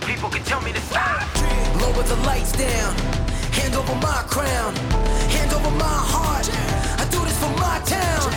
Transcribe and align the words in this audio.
you 0.00 0.06
people 0.06 0.28
can 0.28 0.42
tell 0.44 0.60
me 0.60 0.72
to 0.72 0.80
stop. 0.80 1.22
Lower 1.80 2.02
the 2.02 2.16
lights 2.26 2.52
down. 2.52 2.94
Hand 3.52 3.74
over 3.74 3.94
my 3.96 4.22
crown. 4.28 4.74
Hand 5.32 5.52
over 5.52 5.70
my 5.70 5.98
heart. 6.12 6.48
I 7.00 7.04
do 7.10 7.20
this 7.24 7.38
for 7.38 7.52
my 7.56 7.80
town. 7.84 8.28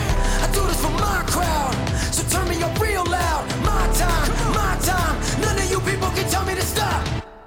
I 0.44 0.50
do 0.54 0.62
this 0.68 0.80
for 0.80 0.92
my 0.92 1.22
crowd. 1.28 1.76
So 2.14 2.24
turn 2.30 2.48
me 2.48 2.62
up 2.64 2.80
real 2.80 3.04
loud. 3.06 3.46
My 3.64 3.86
time, 3.94 4.32
my 4.54 4.78
time. 4.82 5.16
None 5.42 5.58
of 5.58 5.70
you 5.70 5.80
people 5.82 6.10
can 6.12 6.30
tell 6.30 6.46
me 6.46 6.56
to 6.56 6.62
stop. 6.62 7.06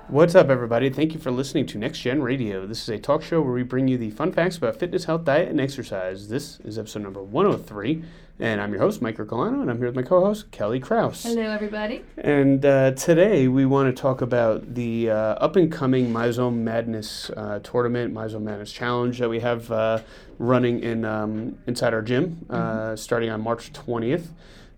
What's 0.08 0.34
up, 0.34 0.50
everybody? 0.50 0.90
Thank 0.90 1.14
you 1.14 1.20
for 1.20 1.30
listening 1.30 1.64
to 1.66 1.78
Next 1.78 2.00
Gen 2.00 2.22
Radio. 2.22 2.66
This 2.66 2.82
is 2.82 2.88
a 2.90 2.98
talk 2.98 3.22
show 3.22 3.40
where 3.40 3.54
we 3.54 3.62
bring 3.62 3.88
you 3.88 3.96
the 3.96 4.10
fun 4.10 4.30
facts 4.30 4.58
about 4.58 4.76
fitness, 4.76 5.04
health, 5.04 5.24
diet, 5.24 5.48
and 5.48 5.58
exercise. 5.58 6.28
This 6.28 6.60
is 6.60 6.78
episode 6.78 7.02
number 7.02 7.22
103, 7.22 8.04
and 8.40 8.60
I'm 8.60 8.72
your 8.72 8.80
host, 8.80 9.02
Mike 9.02 9.18
Ercolano, 9.18 9.60
and 9.60 9.70
I'm 9.70 9.76
here 9.78 9.86
with 9.86 9.94
my 9.94 10.02
co 10.02 10.20
host, 10.24 10.50
Kelly 10.50 10.80
Kraus. 10.80 11.22
Hello, 11.22 11.42
everybody. 11.42 12.02
And 12.18 12.64
uh, 12.64 12.92
today 12.92 13.48
we 13.48 13.66
want 13.66 13.94
to 13.94 14.00
talk 14.00 14.20
about 14.20 14.74
the 14.74 15.10
uh, 15.10 15.14
up 15.14 15.56
and 15.56 15.70
coming 15.70 16.12
Myzone 16.12 16.56
Madness 16.56 17.30
uh, 17.30 17.60
tournament, 17.62 18.12
Myzone 18.12 18.42
Madness 18.42 18.72
Challenge 18.72 19.18
that 19.18 19.28
we 19.28 19.40
have 19.40 19.70
uh, 19.70 20.00
running 20.38 20.80
in 20.80 21.04
um, 21.04 21.58
inside 21.66 21.94
our 21.94 22.02
gym 22.02 22.44
uh, 22.50 22.96
starting 22.96 23.30
on 23.30 23.40
March 23.40 23.72
20th. 23.72 24.26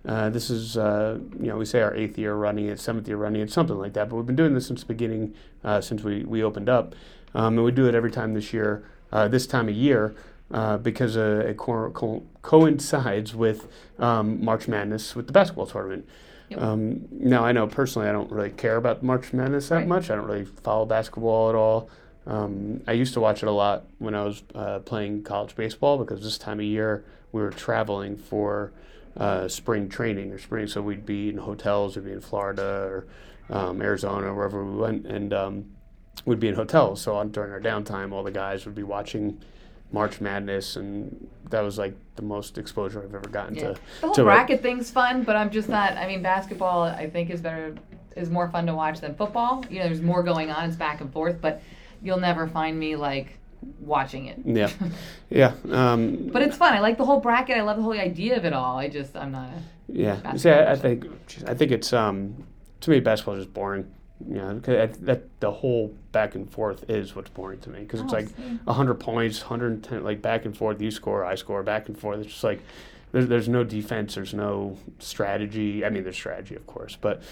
Uh, 0.07 0.29
this 0.29 0.51
is, 0.51 0.77
uh, 0.77 1.19
you 1.41 1.47
know, 1.47 1.57
we 1.57 1.65
say 1.65 1.81
our 1.81 1.95
eighth 1.95 2.19
year 2.19 2.35
running 2.35 2.67
it, 2.67 2.79
seventh 2.79 3.09
year 3.09 3.17
running 3.17 3.41
it, 3.41 3.51
something 3.51 3.79
like 3.79 3.95
that. 3.95 4.11
But 4.11 4.17
we've 4.17 4.27
been 4.27 4.37
doing 4.37 4.53
this 4.53 4.67
since 4.67 4.81
the 4.81 4.87
beginning, 4.87 5.35
uh, 5.63 5.81
since 5.81 6.03
we, 6.03 6.25
we 6.25 6.43
opened 6.43 6.69
up. 6.69 6.95
Um, 7.35 7.57
and 7.57 7.65
we 7.65 7.73
do 7.73 7.89
it 7.89 7.95
every 7.95 8.11
time 8.11 8.35
this 8.35 8.53
year, 8.53 8.85
uh, 9.13 9.29
this 9.29 9.47
time 9.47 9.69
of 9.69 9.75
year, 9.75 10.15
uh, 10.55 10.79
because 10.79 11.17
uh, 11.17 11.45
it 11.49 11.57
co- 11.57 11.91
co- 11.91 12.23
coincides 12.43 13.35
with 13.35 13.67
um, 13.99 14.43
March 14.43 14.69
Madness 14.69 15.17
with 15.17 15.27
the 15.27 15.33
basketball 15.33 15.67
tournament. 15.67 16.09
Yep. 16.51 16.63
Um, 16.63 17.09
now, 17.11 17.45
I 17.45 17.51
know 17.51 17.67
personally 17.67 18.09
I 18.09 18.13
don't 18.13 18.31
really 18.31 18.51
care 18.51 18.77
about 18.77 19.03
March 19.03 19.33
Madness 19.33 19.69
that 19.71 19.77
Right. 19.79 19.89
much. 19.89 20.11
I 20.11 20.15
don't 20.15 20.27
really 20.27 20.45
follow 20.45 20.87
basketball 20.87 21.49
at 21.49 21.57
all. 21.57 21.91
Um, 22.27 22.83
I 22.87 22.93
used 22.93 23.15
to 23.15 23.21
watch 23.21 23.43
it 23.43 23.47
a 23.49 23.53
lot 23.53 23.87
when 23.99 24.15
I 24.15 24.23
was 24.25 24.45
uh, 24.55 24.79
playing 24.79 25.25
college 25.25 25.57
baseball 25.57 25.99
because 25.99 26.23
this 26.23 26.39
time 26.39 26.61
of 26.61 26.65
year 26.67 27.05
we 27.33 27.43
were 27.43 27.51
traveling 27.51 28.17
for 28.17 28.73
uh, 29.17 29.49
spring 29.49 29.89
training 29.89 30.31
or 30.31 30.39
spring. 30.39 30.69
So 30.69 30.81
we'd 30.83 31.05
be 31.05 31.31
in 31.31 31.39
hotels, 31.39 31.97
we'd 31.97 32.05
be 32.05 32.13
in 32.13 32.21
Florida 32.21 32.63
or 32.89 33.07
um, 33.51 33.83
Arizona, 33.83 34.33
wherever 34.33 34.65
we 34.65 34.77
went, 34.79 35.05
and 35.07 35.33
um, 35.35 35.65
we'd 36.25 36.41
be 36.41 36.49
in 36.49 36.55
hotels. 36.55 37.03
So 37.03 37.17
on, 37.17 37.31
during 37.33 37.51
our 37.51 37.61
downtime, 37.61 38.13
all 38.13 38.23
the 38.23 38.31
guys 38.31 38.65
would 38.67 38.75
be 38.77 38.85
watching 38.85 39.41
March 39.95 40.21
Madness, 40.21 40.75
and 40.75 41.29
that 41.51 41.61
was 41.63 41.79
like 41.79 41.95
the 42.17 42.23
most 42.23 42.59
exposure 42.59 43.01
I've 43.03 43.15
ever 43.15 43.29
gotten 43.29 43.55
Yeah. 43.55 43.69
to. 43.69 43.75
The 44.01 44.07
whole 44.09 44.15
to 44.17 44.25
bracket 44.25 44.61
thing's 44.61 44.91
fun, 44.91 45.23
but 45.23 45.37
I'm 45.37 45.51
just 45.51 45.69
not. 45.69 45.93
I 45.97 46.09
mean, 46.09 46.21
basketball 46.21 46.83
I 46.83 47.09
think 47.09 47.31
is 47.31 47.41
better, 47.41 47.77
is 48.17 48.29
more 48.29 48.49
fun 48.51 48.67
to 48.67 48.75
watch 48.75 49.01
than 49.01 49.15
football. 49.15 49.65
You 49.71 49.79
know, 49.79 49.85
there's 49.87 50.03
more 50.03 50.25
going 50.25 50.51
on. 50.51 50.69
It's 50.69 50.77
back 50.77 51.01
and 51.01 51.13
forth, 51.13 51.41
but 51.41 51.63
you'll 52.03 52.19
never 52.19 52.49
find 52.49 52.77
me 52.79 52.97
like 52.97 53.39
watching 53.79 54.27
it. 54.27 54.41
Yeah, 54.45 54.71
yeah, 55.31 55.53
um, 55.71 56.29
But 56.33 56.43
it's 56.43 56.57
fun. 56.57 56.75
I 56.75 56.81
like 56.81 56.99
the 56.99 57.05
whole 57.05 57.21
bracket. 57.21 57.57
I 57.57 57.63
love 57.63 57.77
the 57.77 57.85
whole 57.85 57.93
idea 57.93 58.37
of 58.37 58.45
it 58.45 58.53
all. 58.53 58.77
I 58.79 58.89
just 58.89 59.17
I'm 59.17 59.31
not. 59.31 59.49
A, 59.49 59.63
yeah. 59.87 60.35
See, 60.35 60.51
I, 60.51 60.73
I 60.73 60.77
think 60.77 61.07
I 61.47 61.55
think 61.55 61.71
it's 61.71 61.93
um, 61.93 62.45
to 62.81 62.91
me 62.91 62.99
basketball 62.99 63.37
is 63.37 63.45
just 63.45 63.55
boring. 63.55 63.89
You 64.27 64.37
know, 64.37 64.61
'cause 64.63 64.97
that 65.01 65.23
the 65.41 65.51
whole 65.51 65.93
back 66.13 66.35
and 66.35 66.49
forth 66.49 66.89
is 66.89 67.15
what's 67.17 67.31
boring 67.31 67.59
to 67.61 67.71
me 67.71 67.81
because 67.81 68.01
it's 68.01 68.13
Oh, 68.13 68.17
like 68.17 68.29
see. 68.29 68.59
100 68.65 68.95
points, 68.95 69.41
110, 69.41 70.03
like 70.05 70.23
back 70.23 70.45
and 70.45 70.57
forth. 70.57 70.81
You 70.81 70.91
score, 70.91 71.25
I 71.25 71.35
score, 71.35 71.63
back 71.63 71.89
and 71.89 71.99
forth. 71.99 72.21
It's 72.21 72.29
just 72.31 72.45
like 72.45 72.61
there's 73.13 73.27
there's 73.27 73.49
no 73.49 73.65
defense, 73.65 74.15
there's 74.15 74.33
no 74.33 74.77
strategy. 74.99 75.85
I 75.85 75.91
mean, 75.91 76.05
there's 76.05 76.17
strategy, 76.17 76.55
of 76.55 76.67
course, 76.67 76.97
but 77.01 77.23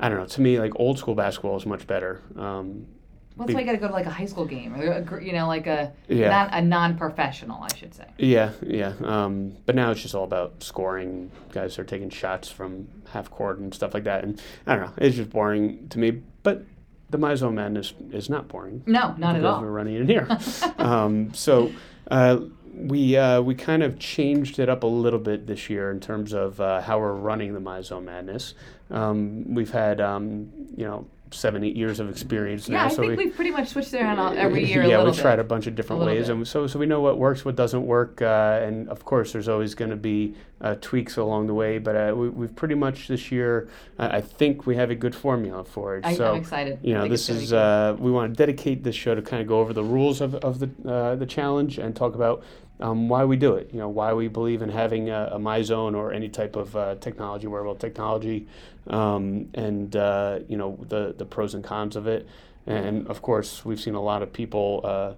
I 0.00 0.08
don't 0.08 0.18
know. 0.18 0.26
To 0.26 0.40
me, 0.40 0.58
like 0.58 0.72
old 0.76 0.98
school 0.98 1.14
basketball 1.14 1.56
is 1.56 1.64
much 1.64 1.86
better. 1.86 2.20
Um, 2.36 2.86
well, 3.36 3.46
that's 3.46 3.54
why 3.54 3.60
you 3.60 3.66
got 3.66 3.72
to 3.72 3.78
go 3.78 3.88
to 3.88 3.92
like 3.92 4.06
a 4.06 4.10
high 4.10 4.26
school 4.26 4.44
game 4.44 4.74
or 4.74 4.84
a, 4.84 5.24
you 5.24 5.32
know 5.32 5.46
like 5.46 5.66
a 5.66 5.92
Yeah. 6.08 6.28
not 6.28 6.50
a 6.52 6.60
non-professional, 6.62 7.62
I 7.62 7.74
should 7.74 7.94
say. 7.94 8.06
Yeah, 8.18 8.50
yeah. 8.62 8.92
Um, 9.04 9.56
but 9.66 9.74
now 9.74 9.90
it's 9.90 10.02
just 10.02 10.14
all 10.14 10.24
about 10.24 10.62
scoring. 10.62 11.30
Guys 11.52 11.78
are 11.78 11.84
taking 11.84 12.10
shots 12.10 12.50
from 12.50 12.88
half 13.12 13.30
court 13.30 13.58
and 13.58 13.74
stuff 13.74 13.94
like 13.94 14.04
that. 14.04 14.24
And 14.24 14.40
I 14.66 14.76
don't 14.76 14.84
know. 14.86 14.92
It's 14.98 15.16
just 15.16 15.30
boring 15.30 15.88
to 15.88 15.98
me. 15.98 16.22
But 16.42 16.64
the 17.10 17.18
Myzone 17.18 17.54
Madness 17.54 17.94
is 18.10 18.28
not 18.30 18.48
boring. 18.48 18.82
No, 18.86 19.14
not 19.18 19.36
at 19.36 19.44
all. 19.44 19.60
We're 19.60 19.70
running 19.70 19.96
in 19.96 20.06
here. 20.08 20.26
um, 20.78 21.32
so 21.34 21.70
uh, 22.10 22.38
we 22.74 23.16
uh, 23.16 23.40
we 23.42 23.54
kind 23.54 23.82
of 23.82 23.98
changed 23.98 24.58
it 24.58 24.68
up 24.68 24.82
a 24.82 24.86
little 24.86 25.18
bit 25.18 25.46
this 25.46 25.68
year 25.70 25.90
in 25.90 26.00
terms 26.00 26.32
of 26.32 26.60
uh, 26.60 26.80
how 26.80 26.98
we're 26.98 27.12
running 27.12 27.52
the 27.54 27.60
Myzone 27.60 28.04
Madness. 28.04 28.54
Um, 28.90 29.54
we've 29.54 29.70
had 29.70 30.00
um, 30.00 30.50
you 30.76 30.84
know 30.84 31.06
seven 31.32 31.64
eight 31.64 31.76
years 31.76 31.98
of 32.00 32.08
experience 32.08 32.68
Yeah, 32.68 32.78
now. 32.78 32.84
I 32.86 32.88
so 32.88 32.96
think 33.02 33.16
we, 33.18 33.24
we've 33.26 33.34
pretty 33.34 33.50
much 33.50 33.68
switched 33.68 33.92
it 33.94 34.00
around 34.02 34.18
all- 34.18 34.32
every 34.36 34.64
year. 34.64 34.82
yeah, 34.84 35.02
we 35.02 35.12
tried 35.12 35.36
bit. 35.36 35.40
a 35.40 35.44
bunch 35.44 35.66
of 35.66 35.74
different 35.74 36.02
ways, 36.02 36.26
bit. 36.28 36.36
and 36.36 36.46
so 36.48 36.66
so 36.66 36.78
we 36.78 36.86
know 36.86 37.00
what 37.00 37.18
works, 37.18 37.44
what 37.44 37.56
doesn't 37.56 37.84
work, 37.86 38.22
uh, 38.22 38.60
and 38.62 38.88
of 38.88 39.04
course, 39.04 39.32
there's 39.32 39.48
always 39.48 39.74
going 39.74 39.90
to 39.90 39.96
be 39.96 40.34
uh, 40.60 40.76
tweaks 40.80 41.16
along 41.16 41.46
the 41.48 41.54
way. 41.54 41.78
But 41.78 41.96
uh, 41.96 42.14
we, 42.14 42.28
we've 42.28 42.54
pretty 42.54 42.74
much 42.76 43.08
this 43.08 43.32
year, 43.32 43.68
I 43.98 44.20
think 44.20 44.66
we 44.66 44.76
have 44.76 44.90
a 44.90 44.94
good 44.94 45.14
formula 45.14 45.64
for 45.64 45.96
it. 45.96 46.04
I, 46.06 46.14
so 46.14 46.32
I'm 46.32 46.40
excited. 46.40 46.78
you 46.82 46.94
know, 46.94 47.08
this 47.08 47.28
is 47.28 47.52
uh, 47.52 47.96
we 47.98 48.10
want 48.10 48.32
to 48.32 48.36
dedicate 48.36 48.84
this 48.84 48.94
show 48.94 49.14
to 49.14 49.22
kind 49.22 49.42
of 49.42 49.48
go 49.48 49.60
over 49.60 49.72
the 49.72 49.84
rules 49.84 50.20
of, 50.20 50.34
of 50.36 50.58
the 50.60 50.70
uh, 50.90 51.16
the 51.16 51.26
challenge 51.26 51.78
and 51.78 51.96
talk 51.96 52.14
about 52.14 52.42
um, 52.82 53.08
why 53.08 53.24
we 53.24 53.36
do 53.36 53.54
it. 53.54 53.70
You 53.72 53.78
know, 53.78 53.88
why 53.88 54.12
we 54.12 54.28
believe 54.28 54.60
in 54.62 54.68
having 54.68 55.08
a, 55.08 55.30
a 55.32 55.38
MyZone 55.38 55.94
or 55.96 56.12
any 56.12 56.28
type 56.28 56.56
of 56.56 56.76
uh, 56.76 56.96
technology, 56.96 57.46
wearable 57.46 57.76
technology, 57.76 58.46
um, 58.88 59.48
and 59.54 59.94
uh, 59.96 60.40
you 60.48 60.56
know 60.56 60.78
the 60.88 61.14
the 61.16 61.24
pros 61.24 61.54
and 61.54 61.64
cons 61.64 61.96
of 61.96 62.06
it. 62.06 62.28
And 62.66 63.08
of 63.08 63.22
course, 63.22 63.64
we've 63.64 63.80
seen 63.80 63.94
a 63.94 64.02
lot 64.02 64.22
of 64.22 64.32
people. 64.32 64.80
Uh, 64.84 65.14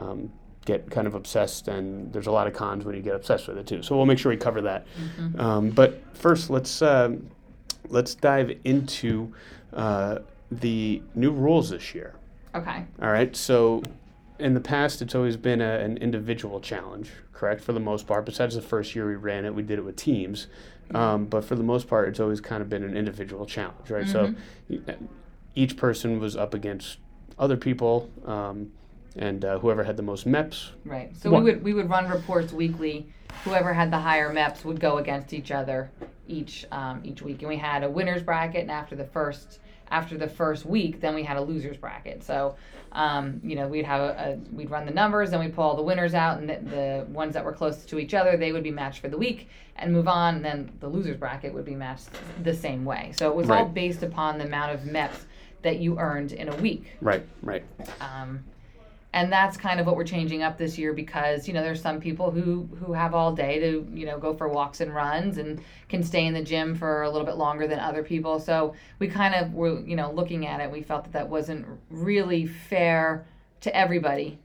um, 0.00 0.32
get 0.66 0.90
kind 0.90 1.06
of 1.06 1.14
obsessed 1.14 1.68
and 1.68 2.12
there's 2.12 2.26
a 2.26 2.30
lot 2.30 2.46
of 2.46 2.52
cons 2.52 2.84
when 2.84 2.94
you 2.94 3.00
get 3.00 3.14
obsessed 3.14 3.48
with 3.48 3.56
it 3.56 3.66
too 3.66 3.82
so 3.82 3.96
we'll 3.96 4.04
make 4.04 4.18
sure 4.18 4.30
we 4.30 4.36
cover 4.36 4.60
that 4.60 4.86
Mm-hmm. 4.94 5.40
um, 5.40 5.70
but 5.70 6.02
first 6.14 6.50
let's 6.50 6.82
um, 6.82 7.30
let's 7.90 8.14
dive 8.14 8.56
into 8.64 9.32
uh, 9.72 10.18
the 10.50 11.02
new 11.14 11.30
rules 11.30 11.70
this 11.70 11.94
year. 11.94 12.14
okay. 12.54 12.84
All 13.02 13.10
right. 13.10 13.34
So, 13.36 13.82
in 14.40 14.54
the 14.54 14.60
past, 14.60 15.02
it's 15.02 15.14
always 15.14 15.36
been 15.36 15.60
a, 15.60 15.78
an 15.78 15.98
individual 15.98 16.60
challenge, 16.60 17.10
correct? 17.32 17.62
For 17.62 17.72
the 17.72 17.80
most 17.80 18.06
part. 18.06 18.24
Besides 18.24 18.54
the 18.54 18.62
first 18.62 18.94
year 18.94 19.06
we 19.06 19.14
ran 19.16 19.44
it, 19.44 19.54
we 19.54 19.62
did 19.62 19.78
it 19.78 19.82
with 19.84 19.96
teams. 19.96 20.46
Um, 20.92 21.26
but 21.26 21.44
for 21.44 21.54
the 21.54 21.62
most 21.62 21.86
part, 21.86 22.08
it's 22.08 22.18
always 22.18 22.40
kind 22.40 22.62
of 22.62 22.68
been 22.68 22.82
an 22.82 22.96
individual 22.96 23.46
challenge, 23.46 23.90
right? 23.90 24.08
So, 24.08 24.34
each 25.54 25.76
person 25.76 26.18
was 26.18 26.36
up 26.36 26.52
against 26.52 26.98
other 27.38 27.56
people, 27.56 28.10
um, 28.26 28.72
and 29.16 29.44
uh, 29.44 29.58
whoever 29.60 29.84
had 29.84 29.96
the 29.96 30.02
most 30.02 30.26
MEPs. 30.26 30.70
Right. 30.84 31.16
So 31.16 31.30
What- 31.30 31.44
we 31.44 31.50
would 31.52 31.62
we 31.64 31.74
would 31.74 31.88
run 31.88 32.08
reports 32.08 32.52
weekly. 32.52 33.06
Whoever 33.44 33.72
had 33.72 33.92
the 33.92 33.98
higher 33.98 34.32
MEPs 34.32 34.64
would 34.64 34.80
go 34.80 34.98
against 34.98 35.32
each 35.32 35.50
other 35.52 35.90
each 36.26 36.66
um, 36.72 37.00
each 37.04 37.22
week, 37.22 37.40
and 37.42 37.48
we 37.48 37.56
had 37.56 37.82
a 37.84 37.90
winners 37.90 38.22
bracket. 38.22 38.62
And 38.62 38.70
after 38.70 38.96
the 38.96 39.04
first 39.04 39.60
after 39.90 40.16
the 40.16 40.28
first 40.28 40.64
week, 40.64 41.00
then 41.00 41.14
we 41.14 41.22
had 41.22 41.36
a 41.36 41.40
losers 41.40 41.76
bracket. 41.76 42.22
So 42.22 42.56
um, 42.92 43.40
you 43.44 43.56
know 43.56 43.68
we'd 43.68 43.84
have 43.84 44.00
a, 44.00 44.04
a 44.04 44.54
we'd 44.54 44.70
run 44.70 44.86
the 44.86 44.92
numbers, 44.92 45.32
and 45.32 45.40
we 45.40 45.48
pull 45.48 45.64
all 45.64 45.76
the 45.76 45.82
winners 45.82 46.14
out, 46.14 46.38
and 46.38 46.48
the, 46.48 46.58
the 46.70 47.06
ones 47.10 47.34
that 47.34 47.44
were 47.44 47.52
closest 47.52 47.88
to 47.90 47.98
each 47.98 48.14
other 48.14 48.36
they 48.36 48.52
would 48.52 48.62
be 48.62 48.70
matched 48.70 49.00
for 49.00 49.08
the 49.08 49.18
week 49.18 49.48
and 49.76 49.92
move 49.92 50.08
on. 50.08 50.36
And 50.36 50.44
then 50.44 50.72
the 50.80 50.88
losers 50.88 51.16
bracket 51.16 51.52
would 51.54 51.64
be 51.64 51.74
matched 51.74 52.08
the 52.42 52.54
same 52.54 52.84
way. 52.84 53.12
So 53.16 53.30
it 53.30 53.34
was 53.34 53.50
all 53.50 53.66
based 53.66 54.02
upon 54.02 54.38
the 54.38 54.44
amount 54.44 54.72
of 54.72 54.80
MEPs 54.80 55.24
that 55.62 55.78
you 55.78 55.98
earned 55.98 56.32
in 56.32 56.48
a 56.48 56.56
week. 56.56 56.92
Right. 57.00 57.24
Right. 57.42 57.62
Um, 58.00 58.44
and 59.12 59.32
that's 59.32 59.56
kind 59.56 59.80
of 59.80 59.86
what 59.86 59.96
we're 59.96 60.04
changing 60.04 60.42
up 60.42 60.56
this 60.56 60.78
year 60.78 60.92
because 60.92 61.48
you 61.48 61.54
know 61.54 61.62
there's 61.62 61.82
some 61.82 62.00
people 62.00 62.30
who 62.30 62.68
who 62.78 62.92
have 62.92 63.14
all 63.14 63.32
day 63.32 63.58
to 63.58 63.86
you 63.92 64.06
know 64.06 64.18
go 64.18 64.34
for 64.34 64.48
walks 64.48 64.80
and 64.80 64.94
runs 64.94 65.38
and 65.38 65.60
can 65.88 66.02
stay 66.02 66.26
in 66.26 66.34
the 66.34 66.42
gym 66.42 66.74
for 66.74 67.02
a 67.02 67.10
little 67.10 67.26
bit 67.26 67.36
longer 67.36 67.66
than 67.66 67.78
other 67.80 68.02
people. 68.02 68.38
So 68.38 68.74
we 68.98 69.08
kind 69.08 69.34
of 69.34 69.52
were 69.52 69.80
you 69.80 69.96
know 69.96 70.12
looking 70.12 70.46
at 70.46 70.60
it 70.60 70.70
we 70.70 70.82
felt 70.82 71.04
that 71.04 71.12
that 71.12 71.28
wasn't 71.28 71.66
really 71.90 72.46
fair 72.46 73.26
to 73.62 73.76
everybody 73.76 74.38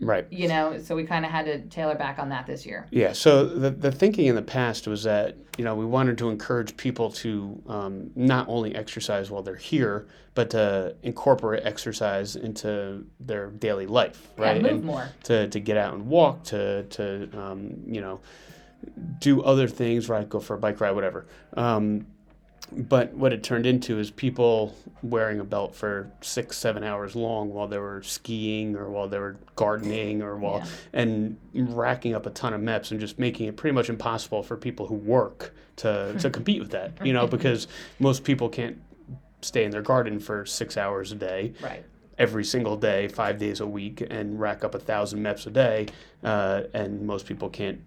Right. 0.00 0.26
you 0.30 0.48
know 0.48 0.78
so 0.78 0.96
we 0.96 1.04
kind 1.04 1.24
of 1.24 1.30
had 1.30 1.44
to 1.44 1.60
tailor 1.68 1.94
back 1.94 2.18
on 2.18 2.28
that 2.30 2.46
this 2.46 2.64
year 2.66 2.86
Yeah. 2.90 3.12
So 3.12 3.44
the 3.46 3.70
the 3.70 3.92
thinking 3.92 4.26
in 4.26 4.34
the 4.34 4.42
past 4.42 4.88
was 4.88 5.02
that 5.04 5.36
you 5.58 5.64
know 5.64 5.74
we 5.76 5.84
wanted 5.84 6.18
to 6.18 6.28
encourage 6.30 6.76
people 6.76 7.10
to 7.12 7.62
um, 7.68 8.10
not 8.16 8.48
only 8.48 8.74
exercise 8.74 9.30
while 9.30 9.42
they're 9.42 9.54
here, 9.56 10.06
but 10.34 10.50
to 10.50 10.96
incorporate 11.02 11.64
exercise 11.66 12.34
into 12.34 13.04
their 13.20 13.50
daily 13.50 13.86
life, 13.86 14.28
Yeah, 14.38 14.44
right? 14.44 14.62
move 14.62 14.70
And 14.72 14.84
more. 14.84 15.08
To 15.24 15.46
to 15.48 15.60
get 15.60 15.76
out 15.76 15.94
and 15.94 16.06
walk, 16.08 16.44
to 16.44 16.84
to 16.84 17.28
um, 17.38 17.74
you 17.86 18.00
know 18.00 18.20
do 19.20 19.42
other 19.42 19.68
things, 19.68 20.08
right? 20.08 20.26
Go 20.28 20.40
for 20.40 20.54
a 20.54 20.58
bike 20.58 20.80
ride, 20.80 20.92
whatever. 20.92 21.26
Um, 21.56 22.06
but 22.72 23.12
what 23.14 23.32
it 23.32 23.42
turned 23.42 23.66
into 23.66 23.98
is 23.98 24.10
people 24.10 24.74
wearing 25.02 25.40
a 25.40 25.44
belt 25.44 25.74
for 25.74 26.10
six, 26.20 26.56
seven 26.58 26.84
hours 26.84 27.16
long 27.16 27.52
while 27.52 27.66
they 27.68 27.78
were 27.78 28.02
skiing 28.02 28.76
or 28.76 28.90
while 28.90 29.08
they 29.08 29.18
were 29.18 29.36
gardening 29.56 30.22
or 30.22 30.36
while 30.36 30.58
Yeah. 30.58 30.66
and 30.92 31.36
racking 31.54 32.14
up 32.14 32.26
a 32.26 32.30
ton 32.30 32.52
of 32.54 32.60
MEPs 32.60 32.90
and 32.90 33.00
just 33.00 33.18
making 33.18 33.46
it 33.48 33.56
pretty 33.56 33.74
much 33.74 33.88
impossible 33.88 34.42
for 34.42 34.56
people 34.56 34.86
who 34.86 34.94
work 34.94 35.54
to, 35.76 36.14
to 36.20 36.30
compete 36.38 36.60
with 36.60 36.70
that. 36.72 37.04
You 37.04 37.12
know, 37.12 37.26
because 37.26 37.66
most 37.98 38.24
people 38.24 38.48
can't 38.48 38.80
stay 39.42 39.64
in 39.64 39.70
their 39.70 39.82
garden 39.82 40.20
for 40.20 40.44
six 40.44 40.76
hours 40.76 41.12
a 41.12 41.14
day 41.14 41.54
Right. 41.62 41.82
every 42.18 42.44
single 42.44 42.76
day, 42.76 43.08
five 43.08 43.38
days 43.38 43.60
a 43.60 43.66
week, 43.66 44.06
and 44.10 44.38
rack 44.38 44.64
up 44.64 44.74
a 44.74 44.78
thousand 44.78 45.20
MEPs 45.22 45.46
a 45.46 45.50
day. 45.50 45.86
Uh, 46.22 46.62
and 46.74 47.06
most 47.06 47.24
people 47.26 47.48
can't, 47.48 47.80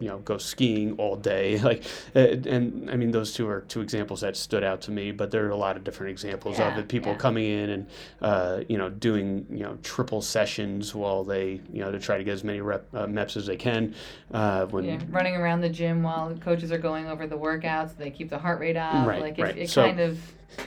you 0.00 0.08
know, 0.08 0.18
go 0.18 0.38
skiing 0.38 0.94
all 0.96 1.16
day. 1.16 1.58
Like, 1.68 1.84
uh, 2.16 2.20
and 2.20 2.90
I 2.90 2.96
mean, 2.96 3.10
those 3.10 3.34
two 3.34 3.46
are 3.46 3.60
two 3.62 3.82
examples 3.82 4.22
that 4.22 4.36
stood 4.36 4.64
out 4.64 4.80
to 4.82 4.90
me. 4.90 5.10
But 5.10 5.30
there 5.30 5.44
are 5.44 5.50
a 5.50 5.56
lot 5.56 5.76
of 5.76 5.84
different 5.84 6.12
examples 6.12 6.58
of 6.58 6.78
it. 6.78 6.88
People 6.88 7.12
yeah. 7.12 7.18
coming 7.18 7.44
in 7.44 7.70
and, 7.70 7.86
uh, 8.22 8.60
you 8.68 8.78
know, 8.78 8.88
doing 8.88 9.44
you 9.50 9.64
know 9.64 9.76
triple 9.82 10.22
sessions 10.22 10.94
while 10.94 11.24
they, 11.24 11.60
you 11.70 11.82
know, 11.82 11.92
to 11.92 11.98
try 11.98 12.16
to 12.16 12.24
get 12.24 12.32
as 12.32 12.44
many 12.44 12.62
rep, 12.62 12.86
uh, 12.94 13.06
MEPs 13.06 13.36
as 13.36 13.46
they 13.46 13.56
can. 13.56 13.94
Uh, 14.32 14.64
when 14.66 14.84
Yeah, 14.84 15.00
running 15.10 15.36
around 15.36 15.60
the 15.60 15.68
gym 15.68 16.02
while 16.02 16.34
coaches 16.36 16.72
are 16.72 16.78
going 16.78 17.06
over 17.06 17.26
the 17.26 17.36
workouts. 17.36 17.96
They 17.96 18.10
keep 18.10 18.30
the 18.30 18.38
heart 18.38 18.60
rate 18.60 18.76
up. 18.76 19.06
Right, 19.06 19.20
like 19.20 19.38
it, 19.38 19.42
right. 19.42 19.58
it 19.58 19.68
So, 19.68 19.84
kind 19.84 20.00
of 20.00 20.18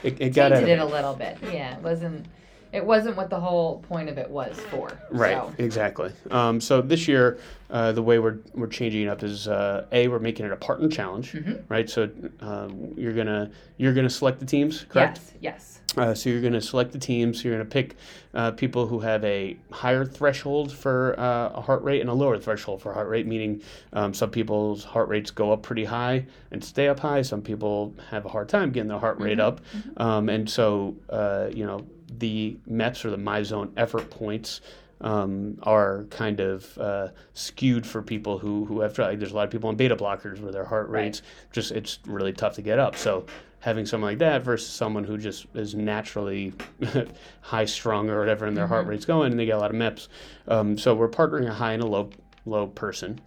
it, 0.04 0.20
it 0.20 0.34
got 0.34 0.52
it 0.52 0.78
a 0.78 0.84
little 0.84 1.14
bit. 1.14 1.38
Yeah, 1.42 1.76
it 1.76 1.82
wasn't. 1.82 2.26
It 2.72 2.84
wasn't 2.84 3.16
what 3.16 3.28
the 3.30 3.38
whole 3.38 3.80
point 3.80 4.08
of 4.08 4.16
it 4.18 4.30
was 4.30 4.58
for. 4.70 4.88
Right, 5.10 5.36
So, 5.36 5.52
exactly. 5.58 6.10
Um, 6.30 6.60
so 6.60 6.80
this 6.80 7.06
year, 7.06 7.38
uh, 7.70 7.92
the 7.92 8.02
way 8.02 8.18
we're, 8.18 8.38
we're 8.54 8.66
changing 8.66 9.02
it 9.02 9.08
up 9.08 9.22
is 9.22 9.46
uh, 9.46 9.86
a 9.92 10.08
we're 10.08 10.18
making 10.18 10.46
it 10.46 10.52
a 10.52 10.56
partner 10.56 10.88
challenge, 10.88 11.32
Mm-hmm. 11.32 11.52
right? 11.68 11.88
So 11.88 12.10
um, 12.40 12.94
you're 12.96 13.12
gonna 13.14 13.50
you're 13.76 13.92
gonna 13.94 14.10
select 14.10 14.38
the 14.40 14.46
teams, 14.46 14.84
correct? 14.88 15.20
yes, 15.20 15.32
yes. 15.40 15.78
Uh, 15.96 16.14
so 16.14 16.30
you're 16.30 16.40
gonna 16.40 16.60
select 16.60 16.92
the 16.92 16.98
teams. 16.98 17.44
You're 17.44 17.52
gonna 17.54 17.64
pick 17.68 17.96
uh, 18.32 18.50
people 18.52 18.86
who 18.86 19.00
have 19.00 19.22
a 19.24 19.58
higher 19.70 20.06
threshold 20.06 20.72
for 20.72 21.18
uh, 21.20 21.50
a 21.54 21.60
heart 21.60 21.82
rate 21.82 22.00
and 22.00 22.08
a 22.08 22.14
lower 22.14 22.38
threshold 22.38 22.80
for 22.80 22.94
heart 22.94 23.08
rate. 23.08 23.26
Meaning, 23.26 23.62
um, 23.92 24.14
some 24.14 24.30
people's 24.30 24.84
heart 24.84 25.08
rates 25.08 25.30
go 25.30 25.52
up 25.52 25.62
pretty 25.62 25.84
high 25.84 26.24
and 26.50 26.64
stay 26.64 26.88
up 26.88 27.00
high. 27.00 27.20
Some 27.22 27.42
people 27.42 27.94
have 28.10 28.24
a 28.24 28.28
hard 28.30 28.48
time 28.48 28.70
getting 28.70 28.88
their 28.88 28.98
heart 28.98 29.18
rate 29.18 29.40
up, 29.40 29.60
um, 29.98 30.30
and 30.30 30.48
so 30.48 30.96
uh, 31.10 31.48
you 31.52 31.66
know 31.66 31.86
the 32.18 32.58
MEPs 32.70 33.04
or 33.04 33.10
the 33.10 33.16
My 33.18 33.42
Zone 33.42 33.72
effort 33.76 34.10
points 34.10 34.60
um, 35.00 35.58
are 35.64 36.04
kind 36.10 36.40
of 36.40 36.78
uh, 36.78 37.08
skewed 37.34 37.86
for 37.86 38.02
people 38.02 38.38
who 38.38 38.64
who 38.66 38.80
have 38.80 38.96
like 38.98 39.18
there's 39.18 39.32
a 39.32 39.34
lot 39.36 39.44
of 39.44 39.50
people 39.50 39.68
on 39.68 39.76
beta 39.76 39.96
blockers 39.96 40.40
where 40.40 40.52
their 40.52 40.64
heart 40.64 40.88
Right. 40.88 41.04
rates 41.04 41.22
just 41.52 41.72
it's 41.72 41.98
really 42.06 42.32
tough 42.32 42.54
to 42.54 42.62
get 42.62 42.78
up. 42.78 42.96
So 42.96 43.26
having 43.60 43.86
someone 43.86 44.10
like 44.12 44.18
that 44.18 44.42
versus 44.42 44.68
someone 44.68 45.04
who 45.04 45.16
just 45.18 45.46
is 45.54 45.74
naturally 45.74 46.52
high 47.40 47.64
strung 47.64 48.10
or 48.10 48.18
whatever 48.18 48.44
and 48.46 48.56
their 48.56 48.66
heart 48.66 48.86
rate's 48.86 49.04
going 49.04 49.30
and 49.30 49.38
they 49.40 49.46
get 49.46 49.56
a 49.56 49.60
lot 49.60 49.70
of 49.70 49.76
MEPs. 49.76 50.08
Um, 50.48 50.76
so 50.78 50.94
we're 50.94 51.08
partnering 51.08 51.48
a 51.48 51.52
high 51.54 51.72
and 51.72 51.82
a 51.82 51.86
low 51.86 52.10
low 52.44 52.66
person. 52.68 53.20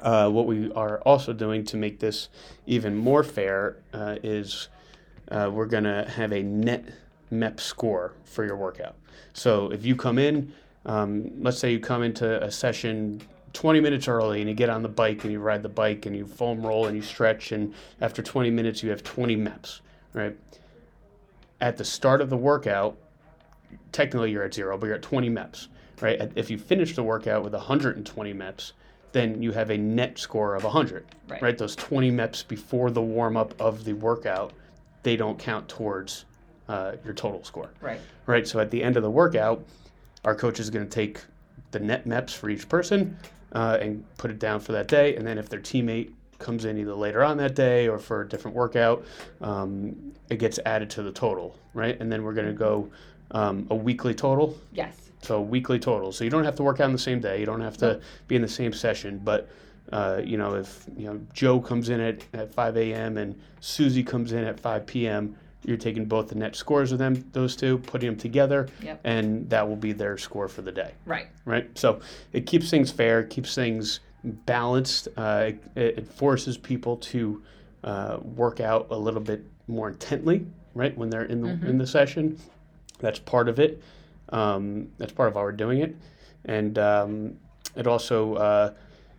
Uh, 0.00 0.28
what 0.30 0.46
we 0.46 0.72
are 0.72 1.00
also 1.00 1.32
doing 1.32 1.64
to 1.64 1.76
make 1.76 1.98
this 2.00 2.28
even 2.66 2.96
more 2.96 3.22
fair 3.22 3.76
uh, 3.92 4.16
is 4.22 4.68
uh, 5.30 5.50
we're 5.52 5.66
going 5.66 5.84
to 5.84 6.08
have 6.16 6.32
a 6.32 6.42
net 6.42 6.84
MEP 7.32 7.58
score 7.60 8.12
for 8.24 8.44
your 8.44 8.56
workout. 8.56 8.94
So 9.32 9.70
if 9.72 9.84
you 9.84 9.96
come 9.96 10.18
in, 10.18 10.52
um, 10.86 11.30
let's 11.42 11.58
say 11.58 11.72
you 11.72 11.80
come 11.80 12.02
into 12.02 12.42
a 12.42 12.50
session 12.50 13.20
20 13.52 13.80
minutes 13.80 14.08
early 14.08 14.40
and 14.40 14.48
you 14.48 14.54
get 14.54 14.68
on 14.70 14.82
the 14.82 14.88
bike 14.88 15.24
and 15.24 15.32
you 15.32 15.38
ride 15.40 15.62
the 15.62 15.68
bike 15.68 16.06
and 16.06 16.16
you 16.16 16.26
foam 16.26 16.64
roll 16.64 16.86
and 16.86 16.96
you 16.96 17.02
stretch, 17.02 17.52
and 17.52 17.74
after 18.00 18.22
20 18.22 18.50
minutes, 18.50 18.82
you 18.82 18.90
have 18.90 19.02
20 19.02 19.36
MEPs, 19.36 19.80
right? 20.14 20.36
At 21.60 21.76
the 21.76 21.84
start 21.84 22.20
of 22.20 22.30
the 22.30 22.36
workout, 22.36 22.96
technically 23.92 24.32
you're 24.32 24.42
at 24.44 24.54
zero, 24.54 24.76
but 24.76 24.86
you're 24.86 24.96
at 24.96 25.02
20 25.02 25.30
MEPs, 25.30 25.68
right? 26.00 26.32
If 26.34 26.50
you 26.50 26.58
finish 26.58 26.94
the 26.96 27.02
workout 27.02 27.44
with 27.44 27.52
120 27.52 28.34
MEPs, 28.34 28.72
then 29.12 29.42
you 29.42 29.52
have 29.52 29.70
a 29.70 29.76
net 29.76 30.18
score 30.18 30.54
of 30.54 30.64
100, 30.64 31.04
Right. 31.28 31.42
right? 31.42 31.58
Those 31.58 31.76
20 31.76 32.10
MEPs 32.10 32.48
before 32.48 32.90
the 32.90 33.02
warm 33.02 33.36
up 33.36 33.54
of 33.60 33.84
the 33.84 33.92
workout, 33.92 34.52
they 35.02 35.16
don't 35.16 35.38
count 35.38 35.68
towards 35.68 36.24
uh, 36.68 36.92
your 37.04 37.14
total 37.14 37.42
score, 37.44 37.70
Right. 37.80 38.00
right? 38.26 38.46
So 38.46 38.60
at 38.60 38.70
the 38.70 38.82
end 38.82 38.96
of 38.96 39.02
the 39.02 39.10
workout, 39.10 39.64
our 40.24 40.34
coach 40.34 40.60
is 40.60 40.70
going 40.70 40.84
to 40.84 40.90
take 40.90 41.20
the 41.72 41.80
net 41.80 42.06
MEPs 42.06 42.30
for 42.32 42.48
each 42.50 42.68
person 42.68 43.16
uh, 43.52 43.78
and 43.80 44.04
put 44.18 44.30
it 44.30 44.38
down 44.38 44.60
for 44.60 44.72
that 44.72 44.88
day. 44.88 45.16
And 45.16 45.26
then 45.26 45.38
if 45.38 45.48
their 45.48 45.60
teammate 45.60 46.12
comes 46.38 46.64
in 46.64 46.76
either 46.78 46.94
later 46.94 47.22
on 47.24 47.36
that 47.38 47.54
day 47.54 47.88
or 47.88 47.98
for 47.98 48.22
a 48.22 48.28
different 48.28 48.56
workout, 48.56 49.04
um, 49.40 50.12
it 50.30 50.38
gets 50.38 50.58
added 50.66 50.90
to 50.90 51.02
the 51.02 51.12
total, 51.12 51.56
right? 51.74 51.98
And 52.00 52.10
then 52.10 52.22
we're 52.22 52.34
going 52.34 52.46
to 52.48 52.52
go 52.52 52.90
um, 53.32 53.66
a 53.70 53.74
weekly 53.74 54.14
total. 54.14 54.56
Yes. 54.72 54.96
So 55.22 55.40
weekly 55.40 55.78
total. 55.78 56.10
So 56.12 56.24
you 56.24 56.30
don't 56.30 56.44
have 56.44 56.56
to 56.56 56.62
work 56.62 56.80
out 56.80 56.84
on 56.86 56.92
the 56.92 56.98
same 56.98 57.20
day. 57.20 57.38
You 57.40 57.46
don't 57.46 57.60
have 57.60 57.76
to 57.78 58.00
be 58.28 58.34
in 58.36 58.42
the 58.42 58.48
same 58.48 58.72
session. 58.72 59.20
But 59.22 59.48
uh, 59.92 60.20
you 60.24 60.36
know, 60.36 60.54
if 60.54 60.84
you 60.96 61.06
know 61.06 61.20
Joe 61.32 61.60
comes 61.60 61.88
in 61.90 62.00
at, 62.00 62.24
at 62.34 62.52
5 62.54 62.76
a.m. 62.76 63.18
and 63.18 63.38
Susie 63.60 64.02
comes 64.02 64.32
in 64.32 64.42
at 64.44 64.58
5 64.58 64.86
p.m., 64.86 65.36
you're 65.64 65.76
taking 65.76 66.04
both 66.04 66.28
the 66.28 66.34
net 66.34 66.56
scores 66.56 66.92
of 66.92 66.98
them, 66.98 67.24
those 67.32 67.54
two, 67.56 67.78
putting 67.78 68.08
them 68.10 68.16
together, 68.18 68.68
Yep. 68.82 69.00
and 69.04 69.48
that 69.50 69.68
will 69.68 69.76
be 69.76 69.92
their 69.92 70.18
score 70.18 70.48
for 70.48 70.62
the 70.62 70.72
day 70.72 70.92
Right. 71.06 71.28
right? 71.44 71.70
So 71.78 72.00
it 72.32 72.46
keeps 72.46 72.70
things 72.70 72.90
fair, 72.90 73.22
keeps 73.22 73.54
things 73.54 74.00
balanced. 74.24 75.08
Uh, 75.16 75.50
it, 75.76 75.98
it 75.98 76.08
forces 76.08 76.56
people 76.58 76.96
to 76.98 77.42
uh, 77.84 78.18
work 78.22 78.60
out 78.60 78.88
a 78.90 78.96
little 78.96 79.20
bit 79.20 79.44
more 79.68 79.88
intently, 79.88 80.46
right? 80.74 80.96
When 80.96 81.10
they're 81.10 81.24
in 81.24 81.40
the 81.42 81.48
in 81.66 81.78
the 81.78 81.86
session, 81.86 82.38
that's 82.98 83.18
part 83.18 83.48
of 83.48 83.58
it. 83.58 83.82
Um, 84.30 84.88
that's 84.98 85.12
part 85.12 85.28
of 85.28 85.34
why 85.34 85.42
we're 85.42 85.52
doing 85.52 85.80
it, 85.80 85.94
and 86.46 86.78
um, 86.78 87.36
it 87.76 87.86
also, 87.86 88.34
uh, 88.34 88.72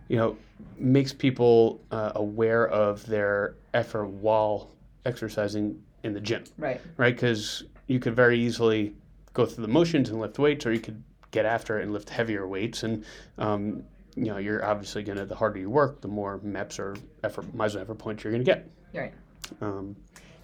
you 0.07 0.15
know, 0.17 0.37
makes 0.77 1.13
people 1.13 1.81
uh, 1.91 2.13
aware 2.15 2.67
of 2.67 3.05
their 3.05 3.55
effort 3.73 4.07
while 4.07 4.71
exercising 5.05 5.81
in 6.03 6.13
the 6.13 6.19
gym 6.19 6.43
Right. 6.57 6.79
right? 6.97 7.15
Because 7.15 7.63
you 7.87 7.99
could 7.99 8.15
very 8.15 8.39
easily 8.39 8.93
go 9.33 9.45
through 9.45 9.65
the 9.65 9.71
motions 9.71 10.09
and 10.09 10.19
lift 10.19 10.37
weights, 10.37 10.65
or 10.65 10.71
you 10.73 10.79
could 10.79 11.01
get 11.31 11.45
after 11.45 11.79
it 11.79 11.83
and 11.83 11.93
lift 11.93 12.09
heavier 12.09 12.47
weights. 12.47 12.83
And 12.83 13.03
um, 13.37 13.83
you 14.15 14.25
know, 14.25 14.37
you're 14.37 14.63
obviously 14.63 15.01
gonna 15.03 15.25
the 15.25 15.35
harder 15.35 15.59
you 15.59 15.69
work, 15.69 16.01
the 16.01 16.07
more 16.07 16.37
MEPs 16.39 16.77
or 16.77 16.95
effort, 17.23 17.51
miles 17.55 17.75
effort 17.75 17.95
points 17.97 18.23
you're 18.23 18.31
gonna 18.31 18.43
get. 18.43 18.69
Right. 18.93 19.13
Um, 19.61 19.95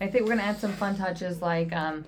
I 0.02 0.08
think 0.08 0.24
we're 0.24 0.32
gonna 0.32 0.44
add 0.44 0.60
some 0.60 0.74
fun 0.74 0.96
touches 0.96 1.42
like, 1.42 1.72
um, 1.74 2.04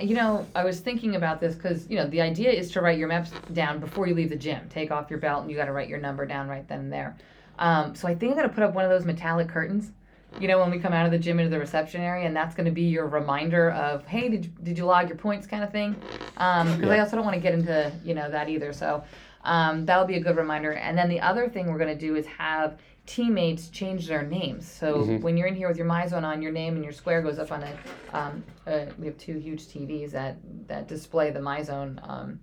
you 0.00 0.14
know, 0.16 0.46
I 0.54 0.64
was 0.64 0.80
thinking 0.80 1.14
about 1.16 1.40
this 1.40 1.54
because 1.54 1.88
you 1.90 1.96
know 1.96 2.06
the 2.06 2.20
idea 2.20 2.50
is 2.50 2.70
to 2.72 2.80
write 2.80 2.98
your 2.98 3.08
MEPs 3.08 3.30
down 3.52 3.80
before 3.80 4.06
you 4.06 4.14
leave 4.14 4.30
the 4.30 4.36
gym. 4.36 4.66
Take 4.70 4.90
off 4.90 5.10
your 5.10 5.18
belt 5.18 5.42
and 5.42 5.50
you 5.50 5.56
got 5.56 5.66
to 5.66 5.72
write 5.72 5.88
your 5.88 6.00
number 6.00 6.24
down 6.26 6.48
right 6.48 6.66
then 6.68 6.80
and 6.80 6.92
there. 6.92 7.16
Um, 7.58 7.94
so 7.94 8.08
I 8.08 8.14
think 8.14 8.32
I'm 8.32 8.36
gonna 8.38 8.48
put 8.48 8.62
up 8.64 8.74
one 8.74 8.84
of 8.84 8.90
those 8.90 9.04
metallic 9.04 9.48
curtains. 9.48 9.92
You 10.40 10.48
know, 10.48 10.58
when 10.58 10.70
we 10.70 10.78
come 10.80 10.92
out 10.92 11.06
of 11.06 11.12
the 11.12 11.18
gym 11.18 11.38
into 11.38 11.50
the 11.50 11.58
reception 11.60 12.00
area, 12.00 12.26
and 12.26 12.34
that's 12.34 12.54
going 12.54 12.66
to 12.66 12.72
be 12.72 12.82
your 12.82 13.06
reminder 13.06 13.70
of, 13.70 14.04
hey, 14.06 14.28
did 14.28 14.44
you, 14.46 14.50
did 14.62 14.78
you 14.78 14.84
log 14.84 15.08
your 15.08 15.16
points, 15.16 15.46
kind 15.46 15.62
of 15.62 15.70
thing. 15.70 15.94
Because 16.34 16.90
I 16.90 16.96
Yeah. 16.96 17.02
also 17.02 17.16
don't 17.16 17.24
want 17.24 17.36
to 17.36 17.40
get 17.40 17.54
into 17.54 17.92
you 18.04 18.14
know 18.14 18.28
that 18.30 18.48
either. 18.48 18.72
So 18.72 19.04
um, 19.44 19.86
that'll 19.86 20.06
be 20.06 20.16
a 20.16 20.20
good 20.20 20.36
reminder. 20.36 20.72
And 20.72 20.98
then 20.98 21.08
the 21.08 21.20
other 21.20 21.48
thing 21.48 21.70
we're 21.70 21.78
going 21.78 21.96
to 21.96 22.06
do 22.06 22.16
is 22.16 22.26
have 22.26 22.78
teammates 23.06 23.68
change 23.68 24.08
their 24.08 24.22
names. 24.22 24.66
So 24.66 25.04
when 25.20 25.36
you're 25.36 25.46
in 25.46 25.54
here 25.54 25.68
with 25.68 25.76
your 25.76 25.86
MyZone 25.86 26.24
on, 26.24 26.40
your 26.42 26.52
name 26.52 26.74
and 26.74 26.82
your 26.82 26.92
square 26.92 27.22
goes 27.22 27.38
up 27.38 27.52
on 27.52 27.62
a. 27.62 27.76
Um, 28.12 28.42
uh, 28.66 28.86
we 28.98 29.06
have 29.06 29.18
two 29.18 29.38
huge 29.38 29.66
TVs 29.66 30.10
that 30.12 30.36
that 30.66 30.88
display 30.88 31.30
the 31.30 31.40
MyZone 31.40 32.08
um, 32.08 32.40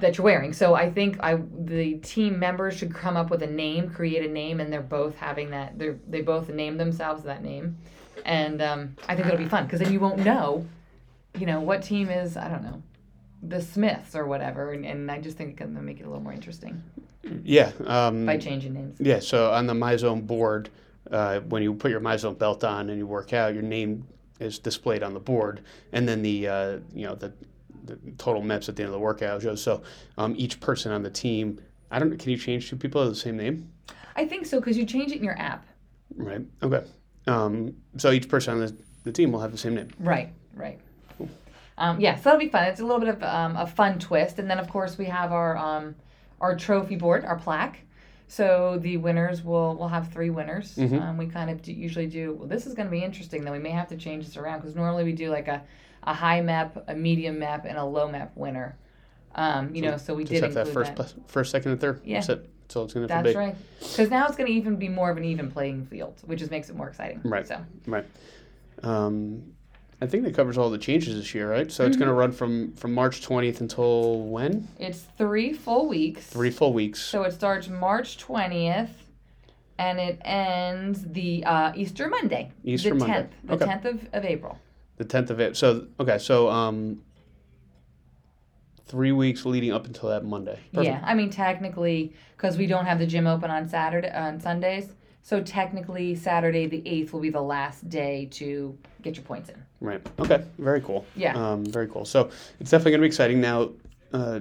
that 0.00 0.16
you're 0.16 0.24
wearing. 0.24 0.52
So 0.52 0.74
I 0.74 0.90
think 0.90 1.16
I 1.20 1.36
the 1.36 1.94
team 1.98 2.38
members 2.38 2.76
should 2.76 2.94
come 2.94 3.16
up 3.16 3.30
with 3.30 3.42
a 3.42 3.46
name, 3.46 3.90
create 3.90 4.24
a 4.24 4.32
name, 4.32 4.60
and 4.60 4.72
they're 4.72 4.80
both 4.80 5.16
having 5.16 5.50
that. 5.50 5.78
They 5.78 5.94
they 6.08 6.22
both 6.22 6.48
name 6.48 6.76
themselves 6.76 7.24
that 7.24 7.42
name, 7.42 7.76
and 8.24 8.62
um, 8.62 8.96
I 9.08 9.14
think 9.14 9.26
it'll 9.26 9.38
be 9.38 9.48
fun 9.48 9.64
because 9.64 9.80
then 9.80 9.92
you 9.92 10.00
won't 10.00 10.18
know, 10.18 10.66
you 11.38 11.46
know, 11.46 11.60
what 11.60 11.82
team 11.82 12.08
is. 12.08 12.36
I 12.36 12.48
don't 12.48 12.62
know. 12.62 12.82
The 13.42 13.62
Smiths 13.62 14.16
or 14.16 14.26
whatever, 14.26 14.72
and, 14.72 14.84
and 14.84 15.10
I 15.10 15.20
just 15.20 15.36
think 15.36 15.50
it's 15.50 15.58
gonna 15.58 15.80
make 15.80 16.00
it 16.00 16.04
a 16.04 16.08
little 16.08 16.22
more 16.22 16.32
interesting 16.32 16.82
yeah. 17.44 17.72
Um, 17.84 18.26
by 18.26 18.36
changing 18.36 18.74
names. 18.74 18.96
Yeah, 19.00 19.20
so 19.20 19.50
on 19.52 19.66
the 19.66 19.74
MyZone 19.74 20.26
board, 20.26 20.70
uh, 21.10 21.40
when 21.40 21.62
you 21.62 21.74
put 21.74 21.90
your 21.90 22.00
MyZone 22.00 22.38
belt 22.38 22.64
on 22.64 22.90
and 22.90 22.98
you 22.98 23.06
work 23.06 23.32
out, 23.32 23.54
your 23.54 23.62
name 23.62 24.06
is 24.40 24.58
displayed 24.58 25.02
on 25.02 25.14
the 25.14 25.20
board, 25.20 25.62
and 25.92 26.08
then 26.08 26.22
the 26.22 26.48
uh, 26.48 26.78
you 26.94 27.06
know 27.06 27.14
the, 27.14 27.32
the 27.84 27.98
total 28.18 28.42
MEPs 28.42 28.68
at 28.68 28.76
the 28.76 28.82
end 28.82 28.88
of 28.88 28.92
the 28.92 28.98
workout 28.98 29.42
shows. 29.42 29.62
So 29.62 29.82
um, 30.16 30.34
each 30.36 30.60
person 30.60 30.92
on 30.92 31.02
the 31.02 31.10
team, 31.10 31.60
I 31.90 31.98
don't. 31.98 32.16
Can 32.18 32.30
you 32.30 32.36
change 32.36 32.68
two 32.68 32.76
people 32.76 33.02
with 33.02 33.10
the 33.10 33.16
same 33.16 33.36
name? 33.36 33.70
I 34.16 34.24
think 34.24 34.46
so 34.46 34.58
because 34.58 34.76
you 34.76 34.84
change 34.84 35.12
it 35.12 35.18
in 35.18 35.24
your 35.24 35.38
app. 35.38 35.66
Right. 36.16 36.42
Okay. 36.62 36.84
Um, 37.26 37.76
so 37.96 38.10
each 38.10 38.28
person 38.28 38.54
on 38.54 38.60
the, 38.60 38.76
the 39.04 39.12
team 39.12 39.32
will 39.32 39.40
have 39.40 39.52
the 39.52 39.58
same 39.58 39.74
name. 39.74 39.90
Right, 39.98 40.32
right. 40.54 40.80
Um, 41.76 42.00
yeah, 42.00 42.16
so 42.16 42.22
that'll 42.24 42.40
be 42.40 42.48
fun. 42.48 42.64
It's 42.64 42.80
a 42.80 42.82
little 42.82 42.98
bit 42.98 43.08
of 43.08 43.22
um, 43.22 43.56
a 43.56 43.66
fun 43.66 44.00
twist, 44.00 44.40
and 44.40 44.50
then 44.50 44.58
of 44.58 44.68
course 44.68 44.98
we 44.98 45.04
have 45.06 45.30
our 45.32 45.56
um, 45.56 45.94
our 46.40 46.56
trophy 46.56 46.96
board, 46.96 47.24
our 47.24 47.36
plaque. 47.36 47.80
So 48.26 48.78
the 48.80 48.96
winners 48.96 49.44
will 49.44 49.76
will 49.76 49.88
have 49.88 50.12
three 50.12 50.30
winners. 50.30 50.76
Um, 50.76 51.16
we 51.16 51.26
kind 51.26 51.50
of 51.50 51.62
do, 51.62 51.72
usually 51.72 52.08
do. 52.08 52.34
Well, 52.34 52.48
this 52.48 52.66
is 52.66 52.74
going 52.74 52.86
to 52.86 52.90
be 52.90 53.04
interesting. 53.04 53.44
Then 53.44 53.52
we 53.52 53.60
may 53.60 53.70
have 53.70 53.88
to 53.88 53.96
change 53.96 54.26
this 54.26 54.36
around 54.36 54.60
because 54.60 54.74
normally 54.74 55.04
we 55.04 55.12
do 55.12 55.30
like 55.30 55.46
a 55.46 55.62
a 56.04 56.14
high 56.14 56.40
map, 56.40 56.84
a 56.88 56.94
medium 56.94 57.38
map, 57.38 57.64
and 57.66 57.76
a 57.78 57.84
low 57.84 58.08
map 58.08 58.32
winner. 58.36 58.76
Um, 59.34 59.74
you 59.74 59.82
know, 59.82 59.96
so 59.96 60.14
we 60.14 60.24
did 60.24 60.42
have 60.42 60.54
that 60.54 60.68
first, 60.68 60.96
that. 60.96 61.12
first, 61.26 61.50
second, 61.50 61.72
and 61.72 61.80
third. 61.80 62.00
Yeah. 62.04 62.16
That's 62.18 62.28
it. 62.30 62.50
That's 62.62 62.76
all 62.76 62.84
it's 62.84 62.94
going 62.94 63.06
to 63.06 63.12
That's 63.12 63.28
be. 63.32 63.34
right. 63.36 63.56
Because 63.80 64.10
now 64.10 64.26
it's 64.26 64.36
going 64.36 64.46
to 64.48 64.52
even 64.52 64.76
be 64.76 64.88
more 64.88 65.10
of 65.10 65.16
an 65.16 65.24
even 65.24 65.50
playing 65.50 65.86
field, 65.86 66.20
which 66.26 66.38
just 66.40 66.50
makes 66.50 66.68
it 66.68 66.76
more 66.76 66.88
exciting. 66.88 67.20
Right. 67.24 67.46
So 67.46 67.60
Right. 67.86 68.04
Um, 68.82 69.42
I 70.00 70.06
think 70.06 70.24
that 70.24 70.34
covers 70.34 70.56
all 70.58 70.70
the 70.70 70.78
changes 70.78 71.16
this 71.16 71.34
year, 71.34 71.50
right? 71.50 71.70
So 71.72 71.84
it's 71.84 71.96
Mm-hmm. 71.96 72.04
going 72.04 72.08
to 72.08 72.14
run 72.14 72.32
from 72.32 72.72
from 72.74 72.94
March 72.94 73.26
20th 73.26 73.60
until 73.60 74.20
when? 74.22 74.68
It's 74.78 75.00
three 75.16 75.52
full 75.52 75.88
weeks. 75.88 76.26
Three 76.26 76.50
full 76.50 76.72
weeks. 76.72 77.00
So 77.02 77.22
it 77.24 77.32
starts 77.32 77.68
March 77.68 78.18
20th 78.24 78.90
and 79.78 79.98
it 79.98 80.20
ends 80.24 81.04
the 81.04 81.44
uh, 81.44 81.72
Easter 81.74 82.08
Monday. 82.08 82.52
Easter 82.64 82.90
the 82.90 82.94
Monday. 82.96 83.14
10th, 83.22 83.28
the 83.44 83.54
Okay. 83.54 83.64
10th 83.64 83.84
of, 83.86 84.08
of 84.12 84.24
April. 84.24 84.58
The 84.98 85.04
10th 85.04 85.30
of 85.30 85.40
it. 85.40 85.56
So 85.56 85.86
okay, 85.98 86.18
so 86.18 86.50
um, 86.50 87.02
three 88.86 89.12
weeks 89.12 89.46
leading 89.46 89.72
up 89.72 89.86
until 89.86 90.08
that 90.08 90.24
Monday. 90.24 90.58
Yeah, 90.72 91.00
I 91.04 91.14
mean 91.14 91.30
technically 91.30 92.12
because 92.36 92.58
we 92.58 92.66
don't 92.66 92.84
have 92.84 92.98
the 92.98 93.06
gym 93.06 93.26
open 93.26 93.50
on 93.50 93.68
Saturday 93.68 94.10
on 94.10 94.40
Sundays. 94.40 94.88
So 95.22 95.42
technically 95.42 96.14
Saturday 96.14 96.66
the 96.66 96.82
8th 96.82 97.12
will 97.12 97.20
be 97.20 97.30
the 97.30 97.42
last 97.42 97.88
day 97.88 98.28
to 98.32 98.76
get 99.02 99.14
your 99.14 99.24
points 99.24 99.50
in. 99.50 99.62
Right. 99.80 100.04
Okay. 100.18 100.44
Very 100.58 100.80
cool. 100.80 101.06
Yeah. 101.14 101.36
Um, 101.36 101.64
very 101.64 101.86
cool. 101.86 102.04
So 102.04 102.30
it's 102.58 102.70
definitely 102.70 102.92
going 102.92 103.00
to 103.00 103.04
be 103.04 103.06
exciting. 103.06 103.40
Now, 103.40 103.70
uh, 104.12 104.40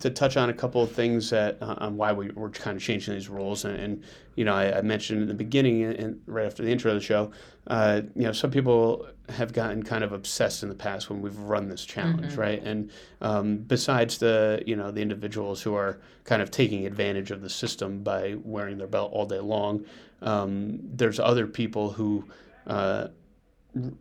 to 0.00 0.10
touch 0.10 0.36
on 0.36 0.50
a 0.50 0.54
couple 0.54 0.82
of 0.82 0.92
things 0.92 1.30
that 1.30 1.58
uh, 1.60 1.74
on 1.78 1.96
why 1.96 2.12
we, 2.12 2.30
we're 2.30 2.50
kind 2.50 2.76
of 2.76 2.82
changing 2.82 3.14
these 3.14 3.28
rules, 3.28 3.64
and, 3.64 3.76
and 3.78 4.04
you 4.34 4.44
know, 4.44 4.54
I, 4.54 4.78
I 4.78 4.82
mentioned 4.82 5.22
in 5.22 5.28
the 5.28 5.34
beginning 5.34 5.84
and, 5.84 6.20
right 6.26 6.46
after 6.46 6.62
the 6.62 6.70
intro 6.70 6.92
of 6.92 6.98
the 6.98 7.04
show, 7.04 7.30
uh, 7.66 8.02
you 8.14 8.22
know, 8.22 8.32
some 8.32 8.50
people 8.50 9.06
have 9.28 9.52
gotten 9.52 9.82
kind 9.82 10.04
of 10.04 10.12
obsessed 10.12 10.62
in 10.62 10.68
the 10.68 10.74
past 10.74 11.10
when 11.10 11.20
we've 11.20 11.38
run 11.38 11.68
this 11.68 11.84
challenge, 11.84 12.34
right? 12.36 12.62
And 12.62 12.90
um, 13.20 13.56
besides 13.58 14.18
the 14.18 14.62
you 14.66 14.76
know 14.76 14.90
the 14.90 15.00
individuals 15.00 15.62
who 15.62 15.74
are 15.74 15.98
kind 16.24 16.42
of 16.42 16.50
taking 16.50 16.86
advantage 16.86 17.30
of 17.30 17.42
the 17.42 17.50
system 17.50 18.02
by 18.02 18.36
wearing 18.44 18.78
their 18.78 18.86
belt 18.86 19.12
all 19.12 19.26
day 19.26 19.40
long, 19.40 19.84
um, 20.22 20.78
there's 20.82 21.18
other 21.18 21.46
people 21.46 21.90
who 21.90 22.24
uh, 22.66 23.08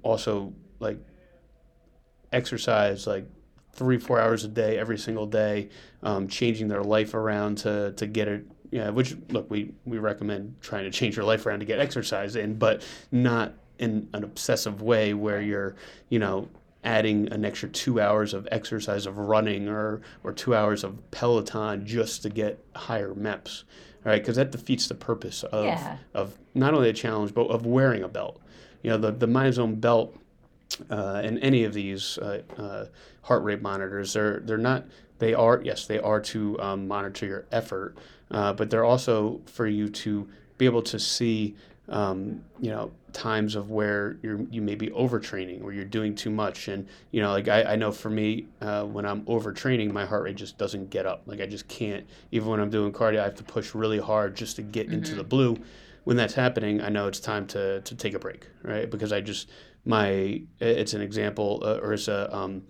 also 0.03 0.53
like 0.79 0.97
exercise 2.31 3.07
like 3.07 3.27
three 3.75 3.97
four 3.99 4.19
hours 4.19 4.43
a 4.43 4.47
day 4.47 4.77
every 4.77 4.97
single 4.97 5.25
day 5.25 5.69
um, 6.03 6.27
changing 6.27 6.67
their 6.67 6.83
life 6.83 7.13
around 7.13 7.57
to, 7.59 7.91
to 7.93 8.07
get 8.07 8.27
it 8.27 8.45
yeah 8.71 8.89
which 8.89 9.15
look 9.29 9.49
we, 9.51 9.73
we 9.85 9.97
recommend 9.99 10.55
trying 10.61 10.83
to 10.85 10.91
change 10.91 11.15
your 11.15 11.25
life 11.25 11.45
around 11.45 11.59
to 11.59 11.65
get 11.65 11.79
exercise 11.79 12.35
in 12.35 12.57
but 12.57 12.81
not 13.11 13.53
in 13.77 14.07
an 14.13 14.23
obsessive 14.23 14.81
way 14.81 15.13
where 15.13 15.41
you're 15.41 15.75
you 16.09 16.17
know 16.19 16.47
adding 16.83 17.31
an 17.33 17.43
extra 17.43 17.67
two 17.69 17.99
hours 17.99 18.33
of 18.33 18.47
exercise 18.51 19.05
of 19.05 19.17
running 19.17 19.67
or 19.67 20.01
or 20.23 20.31
two 20.31 20.55
hours 20.55 20.83
of 20.83 21.11
peloton 21.11 21.85
just 21.85 22.21
to 22.23 22.29
get 22.29 22.63
higher 22.75 23.13
meps 23.13 23.63
right 24.03 24.21
because 24.21 24.35
that 24.35 24.51
defeats 24.51 24.87
the 24.87 24.95
purpose 24.95 25.43
of 25.43 25.65
Yeah. 25.65 25.97
of 26.13 26.37
not 26.53 26.73
only 26.73 26.89
a 26.89 26.93
challenge 26.93 27.33
but 27.33 27.47
of 27.47 27.65
wearing 27.65 28.03
a 28.03 28.07
belt 28.07 28.39
you 28.83 28.89
know 28.91 28.97
the 28.97 29.11
the 29.11 29.27
myzone 29.27 29.81
belt 29.81 30.15
uh, 30.89 31.21
and 31.23 31.39
any 31.39 31.63
of 31.63 31.73
these 31.73 32.17
uh, 32.17 32.41
uh, 32.57 32.85
heart 33.21 33.43
rate 33.43 33.61
monitors, 33.61 34.13
they're 34.13 34.39
they're 34.39 34.57
not. 34.57 34.85
They 35.19 35.33
are 35.33 35.61
yes, 35.63 35.87
they 35.87 35.99
are 35.99 36.19
to 36.21 36.59
um, 36.59 36.87
monitor 36.87 37.25
your 37.25 37.45
effort, 37.51 37.97
uh, 38.31 38.53
but 38.53 38.69
they're 38.69 38.83
also 38.83 39.41
for 39.45 39.67
you 39.67 39.87
to 39.89 40.27
be 40.57 40.65
able 40.65 40.81
to 40.83 40.99
see, 40.99 41.55
um, 41.87 42.43
you 42.59 42.69
know, 42.69 42.91
times 43.13 43.55
of 43.55 43.71
where 43.71 44.17
you're 44.21 44.41
you 44.51 44.61
may 44.61 44.75
be 44.75 44.87
overtraining 44.87 45.63
or 45.63 45.71
you're 45.71 45.85
doing 45.85 46.15
too 46.15 46.29
much, 46.29 46.67
and 46.67 46.87
you 47.11 47.21
know, 47.21 47.31
like 47.31 47.47
I, 47.47 47.63
I 47.63 47.75
know 47.77 47.91
for 47.91 48.09
me, 48.09 48.47
uh, 48.61 48.83
when 48.83 49.05
I'm 49.05 49.21
overtraining, 49.23 49.91
my 49.91 50.05
heart 50.05 50.23
rate 50.23 50.35
just 50.35 50.57
doesn't 50.57 50.89
get 50.89 51.05
up. 51.05 51.23
Like 51.25 51.39
I 51.39 51.45
just 51.45 51.67
can't. 51.67 52.05
Even 52.31 52.49
when 52.49 52.59
I'm 52.59 52.69
doing 52.69 52.91
cardio, 52.91 53.21
I 53.21 53.23
have 53.23 53.35
to 53.35 53.43
push 53.43 53.73
really 53.73 53.99
hard 53.99 54.35
just 54.35 54.57
to 54.57 54.61
get 54.61 54.91
into 54.91 55.15
the 55.15 55.23
blue 55.23 55.57
when 56.05 56.17
that's 56.17 56.35
happening, 56.35 56.81
I 56.81 56.89
know 56.89 57.07
it's 57.07 57.19
time 57.19 57.47
to, 57.47 57.81
to 57.81 57.95
take 57.95 58.13
a 58.13 58.19
break, 58.19 58.47
right? 58.63 58.89
Because 58.89 59.11
I 59.11 59.21
just 59.21 59.49
my 59.85 60.41
it's 60.59 60.93
an 60.93 61.01
example 61.01 61.61
uh, 61.63 61.77
or 61.81 61.93
it's 61.93 62.07
a 62.07 62.35
um, 62.35 62.63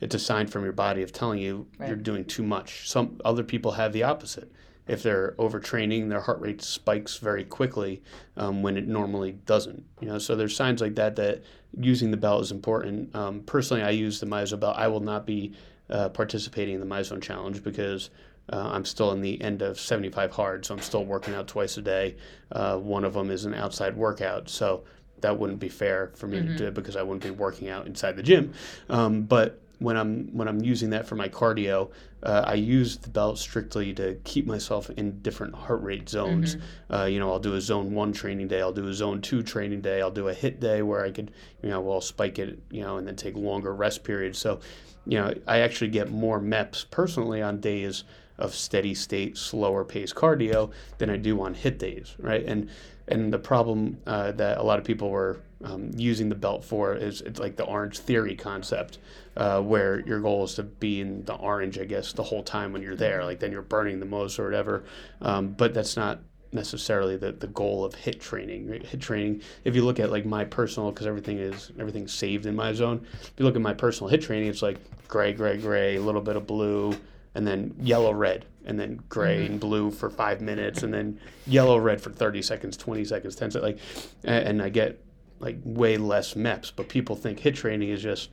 it's 0.00 0.14
a 0.14 0.18
sign 0.18 0.46
from 0.46 0.64
your 0.64 0.72
body 0.72 1.02
of 1.02 1.12
telling 1.12 1.38
you 1.38 1.66
Right. 1.78 1.88
you're 1.88 1.96
doing 1.96 2.24
too 2.24 2.42
much. 2.42 2.88
Some 2.88 3.20
other 3.24 3.44
people 3.44 3.72
have 3.72 3.92
the 3.92 4.02
opposite. 4.02 4.50
If 4.88 5.04
they're 5.04 5.36
overtraining, 5.38 6.08
their 6.08 6.20
heart 6.20 6.40
rate 6.40 6.60
spikes 6.60 7.16
very 7.18 7.44
quickly 7.44 8.02
um, 8.36 8.62
when 8.62 8.76
it 8.76 8.88
normally 8.88 9.32
doesn't. 9.46 9.84
You 10.00 10.08
know, 10.08 10.18
so 10.18 10.34
there's 10.34 10.56
signs 10.56 10.80
like 10.80 10.96
that 10.96 11.14
that 11.16 11.44
using 11.78 12.10
the 12.10 12.16
belt 12.16 12.42
is 12.42 12.50
important. 12.50 13.14
Um, 13.14 13.42
personally, 13.42 13.84
I 13.84 13.90
use 13.90 14.18
the 14.18 14.26
Myzone 14.26 14.58
belt. 14.58 14.74
I 14.76 14.88
will 14.88 15.00
not 15.00 15.24
be 15.24 15.52
uh, 15.88 16.08
participating 16.08 16.74
in 16.74 16.80
the 16.80 16.86
Myzone 16.86 17.22
challenge 17.22 17.62
because 17.62 18.10
uh, 18.52 18.70
I'm 18.72 18.84
still 18.84 19.12
in 19.12 19.20
the 19.20 19.40
end 19.40 19.62
of 19.62 19.78
75 19.78 20.32
hard, 20.32 20.66
so 20.66 20.74
I'm 20.74 20.80
still 20.80 21.04
working 21.04 21.32
out 21.34 21.46
twice 21.46 21.76
a 21.76 21.82
day. 21.82 22.16
Uh, 22.50 22.76
one 22.76 23.04
of 23.04 23.14
them 23.14 23.30
is 23.30 23.44
an 23.44 23.54
outside 23.54 23.96
workout, 23.96 24.48
so 24.50 24.82
that 25.22 25.38
wouldn't 25.38 25.60
be 25.60 25.68
fair 25.68 26.12
for 26.14 26.26
me 26.26 26.40
to 26.42 26.56
do 26.56 26.70
because 26.70 26.96
I 26.96 27.02
wouldn't 27.02 27.22
be 27.22 27.30
working 27.30 27.68
out 27.68 27.86
inside 27.86 28.16
the 28.16 28.22
gym. 28.22 28.52
Um, 28.88 29.22
but 29.22 29.58
when 29.78 29.96
I'm 29.96 30.28
when 30.36 30.48
I'm 30.48 30.62
using 30.62 30.90
that 30.90 31.06
for 31.06 31.16
my 31.16 31.28
cardio, 31.28 31.90
uh, 32.22 32.44
I 32.46 32.54
use 32.54 32.98
the 32.98 33.08
belt 33.08 33.38
strictly 33.38 33.92
to 33.94 34.14
keep 34.24 34.46
myself 34.46 34.90
in 34.90 35.20
different 35.22 35.54
heart 35.54 35.82
rate 35.82 36.08
zones. 36.08 36.56
Uh, 36.88 37.04
you 37.04 37.18
know, 37.18 37.32
I'll 37.32 37.40
do 37.40 37.54
a 37.54 37.60
zone 37.60 37.92
one 37.92 38.12
training 38.12 38.48
day, 38.48 38.60
I'll 38.60 38.72
do 38.72 38.86
a 38.86 38.94
zone 38.94 39.20
two 39.20 39.42
training 39.42 39.80
day, 39.80 40.00
I'll 40.00 40.10
do 40.10 40.28
a 40.28 40.34
HIIT 40.34 40.60
day 40.60 40.82
where 40.82 41.04
I 41.04 41.10
could, 41.10 41.32
you 41.62 41.70
know, 41.70 41.80
well 41.80 42.00
spike 42.00 42.38
it, 42.38 42.58
you 42.70 42.82
know, 42.82 42.96
and 42.98 43.06
then 43.06 43.16
take 43.16 43.34
longer 43.34 43.74
rest 43.74 44.04
periods. 44.04 44.38
So, 44.38 44.60
you 45.04 45.18
know, 45.18 45.34
I 45.48 45.58
actually 45.60 45.90
get 45.90 46.10
more 46.10 46.40
MEPs 46.40 46.88
personally 46.90 47.42
on 47.42 47.60
days 47.60 48.04
of 48.42 48.54
steady 48.54 48.92
state, 48.92 49.38
slower 49.38 49.84
pace 49.84 50.12
cardio 50.12 50.72
than 50.98 51.08
I 51.08 51.16
do 51.16 51.40
on 51.40 51.54
HIIT 51.54 51.78
days, 51.78 52.16
right? 52.18 52.44
And 52.44 52.68
and 53.08 53.32
the 53.32 53.38
problem 53.38 53.98
uh, 54.06 54.32
that 54.32 54.58
a 54.58 54.62
lot 54.62 54.78
of 54.78 54.84
people 54.84 55.10
were 55.10 55.40
um, 55.64 55.90
using 55.96 56.28
the 56.28 56.34
belt 56.34 56.64
for 56.64 56.94
is 56.94 57.20
it's 57.20 57.40
like 57.40 57.56
the 57.56 57.64
Orangetheory 57.64 58.38
concept, 58.38 58.98
uh, 59.36 59.60
where 59.60 60.00
your 60.00 60.20
goal 60.20 60.44
is 60.44 60.54
to 60.54 60.62
be 60.62 61.00
in 61.00 61.24
the 61.24 61.34
orange, 61.34 61.78
I 61.78 61.84
guess, 61.84 62.12
the 62.12 62.22
whole 62.22 62.42
time 62.42 62.72
when 62.72 62.82
you're 62.82 62.96
there. 62.96 63.24
Like 63.24 63.40
then 63.40 63.52
you're 63.52 63.62
burning 63.62 64.00
the 64.00 64.06
most 64.06 64.38
or 64.38 64.44
whatever. 64.44 64.84
Um, 65.20 65.48
but 65.48 65.74
that's 65.74 65.96
not 65.96 66.20
necessarily 66.52 67.16
the, 67.16 67.32
the 67.32 67.46
goal 67.48 67.84
of 67.84 67.94
HIIT 67.94 68.20
training. 68.20 68.70
Right? 68.70 68.82
HIIT 68.82 69.00
training, 69.00 69.42
if 69.64 69.74
you 69.74 69.84
look 69.84 70.00
at 70.00 70.10
like 70.10 70.26
my 70.26 70.44
personal, 70.44 70.90
because 70.90 71.06
everything 71.06 71.38
is 71.38 71.72
everything's 71.78 72.12
saved 72.12 72.46
in 72.46 72.54
my 72.54 72.72
zone. 72.72 73.06
If 73.20 73.32
you 73.36 73.44
look 73.44 73.56
at 73.56 73.62
my 73.62 73.74
personal 73.74 74.12
HIIT 74.12 74.22
training, 74.22 74.48
it's 74.48 74.62
like 74.62 74.78
gray, 75.08 75.32
gray, 75.32 75.58
gray, 75.58 75.96
a 75.96 76.02
little 76.02 76.22
bit 76.22 76.36
of 76.36 76.46
blue, 76.46 76.96
and 77.34 77.46
then 77.46 77.74
yellow, 77.80 78.12
red, 78.12 78.46
and 78.64 78.78
then 78.78 79.00
gray 79.08 79.46
and 79.46 79.58
blue 79.58 79.90
for 79.90 80.10
five 80.10 80.40
minutes, 80.40 80.82
and 80.82 80.92
then 80.92 81.18
yellow, 81.46 81.78
red 81.78 82.00
for 82.00 82.10
thirty 82.10 82.42
seconds, 82.42 82.76
twenty 82.76 83.04
seconds, 83.04 83.34
ten 83.36 83.50
seconds. 83.50 83.74
Like, 83.74 83.78
a- 84.24 84.46
and 84.48 84.62
I 84.62 84.68
get 84.68 85.02
like 85.40 85.58
way 85.64 85.96
less 85.96 86.34
MEPs. 86.34 86.72
But 86.76 86.88
people 86.88 87.16
think 87.16 87.40
HIIT 87.40 87.54
training 87.56 87.88
is 87.88 88.02
just 88.02 88.30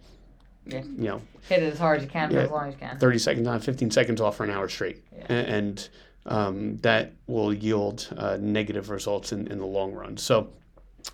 Yeah. 0.65 0.84
you 0.84 1.03
know 1.08 1.22
Hit 1.48 1.63
it 1.63 1.74
as 1.74 1.79
hard 1.79 1.98
as 1.98 2.03
you 2.03 2.10
can 2.10 2.29
for 2.29 2.38
as 2.39 2.51
long 2.51 2.68
as 2.68 2.74
you 2.75 2.79
can. 2.79 3.00
30 3.00 3.18
seconds 3.18 3.48
on, 3.48 3.60
15 3.60 3.89
seconds 3.91 4.22
off 4.22 4.36
for 4.38 4.44
an 4.44 4.51
hour 4.51 4.68
straight. 4.70 5.03
A- 5.29 5.32
And 5.32 5.89
um, 6.25 6.77
that 6.82 7.13
will 7.25 7.51
yield 7.53 8.08
uh, 8.15 8.38
negative 8.39 8.89
results 8.91 9.32
in, 9.32 9.48
in 9.48 9.58
the 9.58 9.65
long 9.65 9.94
run. 9.94 10.18
So, 10.18 10.51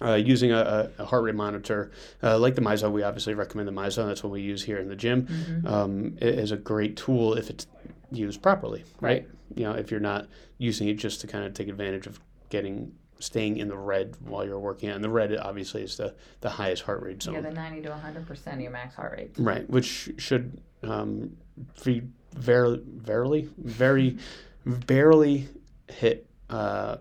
uh, 0.02 0.14
using 0.14 0.52
a, 0.52 0.92
a 0.98 1.06
heart 1.06 1.24
rate 1.24 1.36
monitor 1.36 1.92
uh, 2.24 2.38
like 2.38 2.56
the 2.56 2.62
Myzone, 2.62 2.92
we 2.92 3.04
obviously 3.04 3.34
recommend 3.34 3.68
the 3.68 3.74
Myzone. 3.74 4.08
That's 4.08 4.24
what 4.24 4.32
we 4.32 4.42
use 4.42 4.64
here 4.64 4.78
in 4.78 4.90
the 4.90 4.96
gym. 4.96 5.64
Um, 5.66 6.18
it 6.20 6.40
is 6.40 6.52
a 6.52 6.58
great 6.58 6.98
tool 6.98 7.34
if 7.34 7.50
it's 7.50 7.68
used 8.12 8.42
properly, 8.42 8.84
right? 9.00 9.28
You 9.56 9.64
know, 9.66 9.74
if 9.74 9.92
you're 9.92 10.00
not 10.00 10.28
using 10.58 10.88
it 10.88 10.96
just 10.96 11.22
to 11.22 11.28
kind 11.28 11.46
of 11.46 11.54
take 11.54 11.68
advantage 11.68 12.08
of 12.08 12.20
getting 12.50 12.92
staying 13.20 13.58
in 13.58 13.68
the 13.68 13.78
red 13.78 14.16
while 14.20 14.46
you're 14.46 14.60
working 14.60 14.90
out. 14.90 14.96
And 14.96 15.04
the 15.04 15.10
red 15.10 15.36
obviously 15.38 15.84
is 15.84 15.98
the, 15.98 16.14
the 16.42 16.50
highest 16.50 16.84
heart 16.84 17.02
rate 17.02 17.22
zone. 17.24 17.36
Yeah, 17.36 17.42
the 17.42 17.52
90 17.52 17.82
to 17.84 17.90
100% 17.90 18.54
of 18.54 18.62
your 18.62 18.72
max 18.72 18.96
heart 18.96 19.14
rate. 19.14 19.32
Right, 19.38 19.70
which 19.70 20.12
should 20.18 20.62
um, 20.84 21.36
be 21.84 22.04
very, 22.34 22.82
verily, 22.86 23.50
very, 23.58 24.18
barely 24.66 25.48
hit 25.88 26.28
uh, 26.50 26.98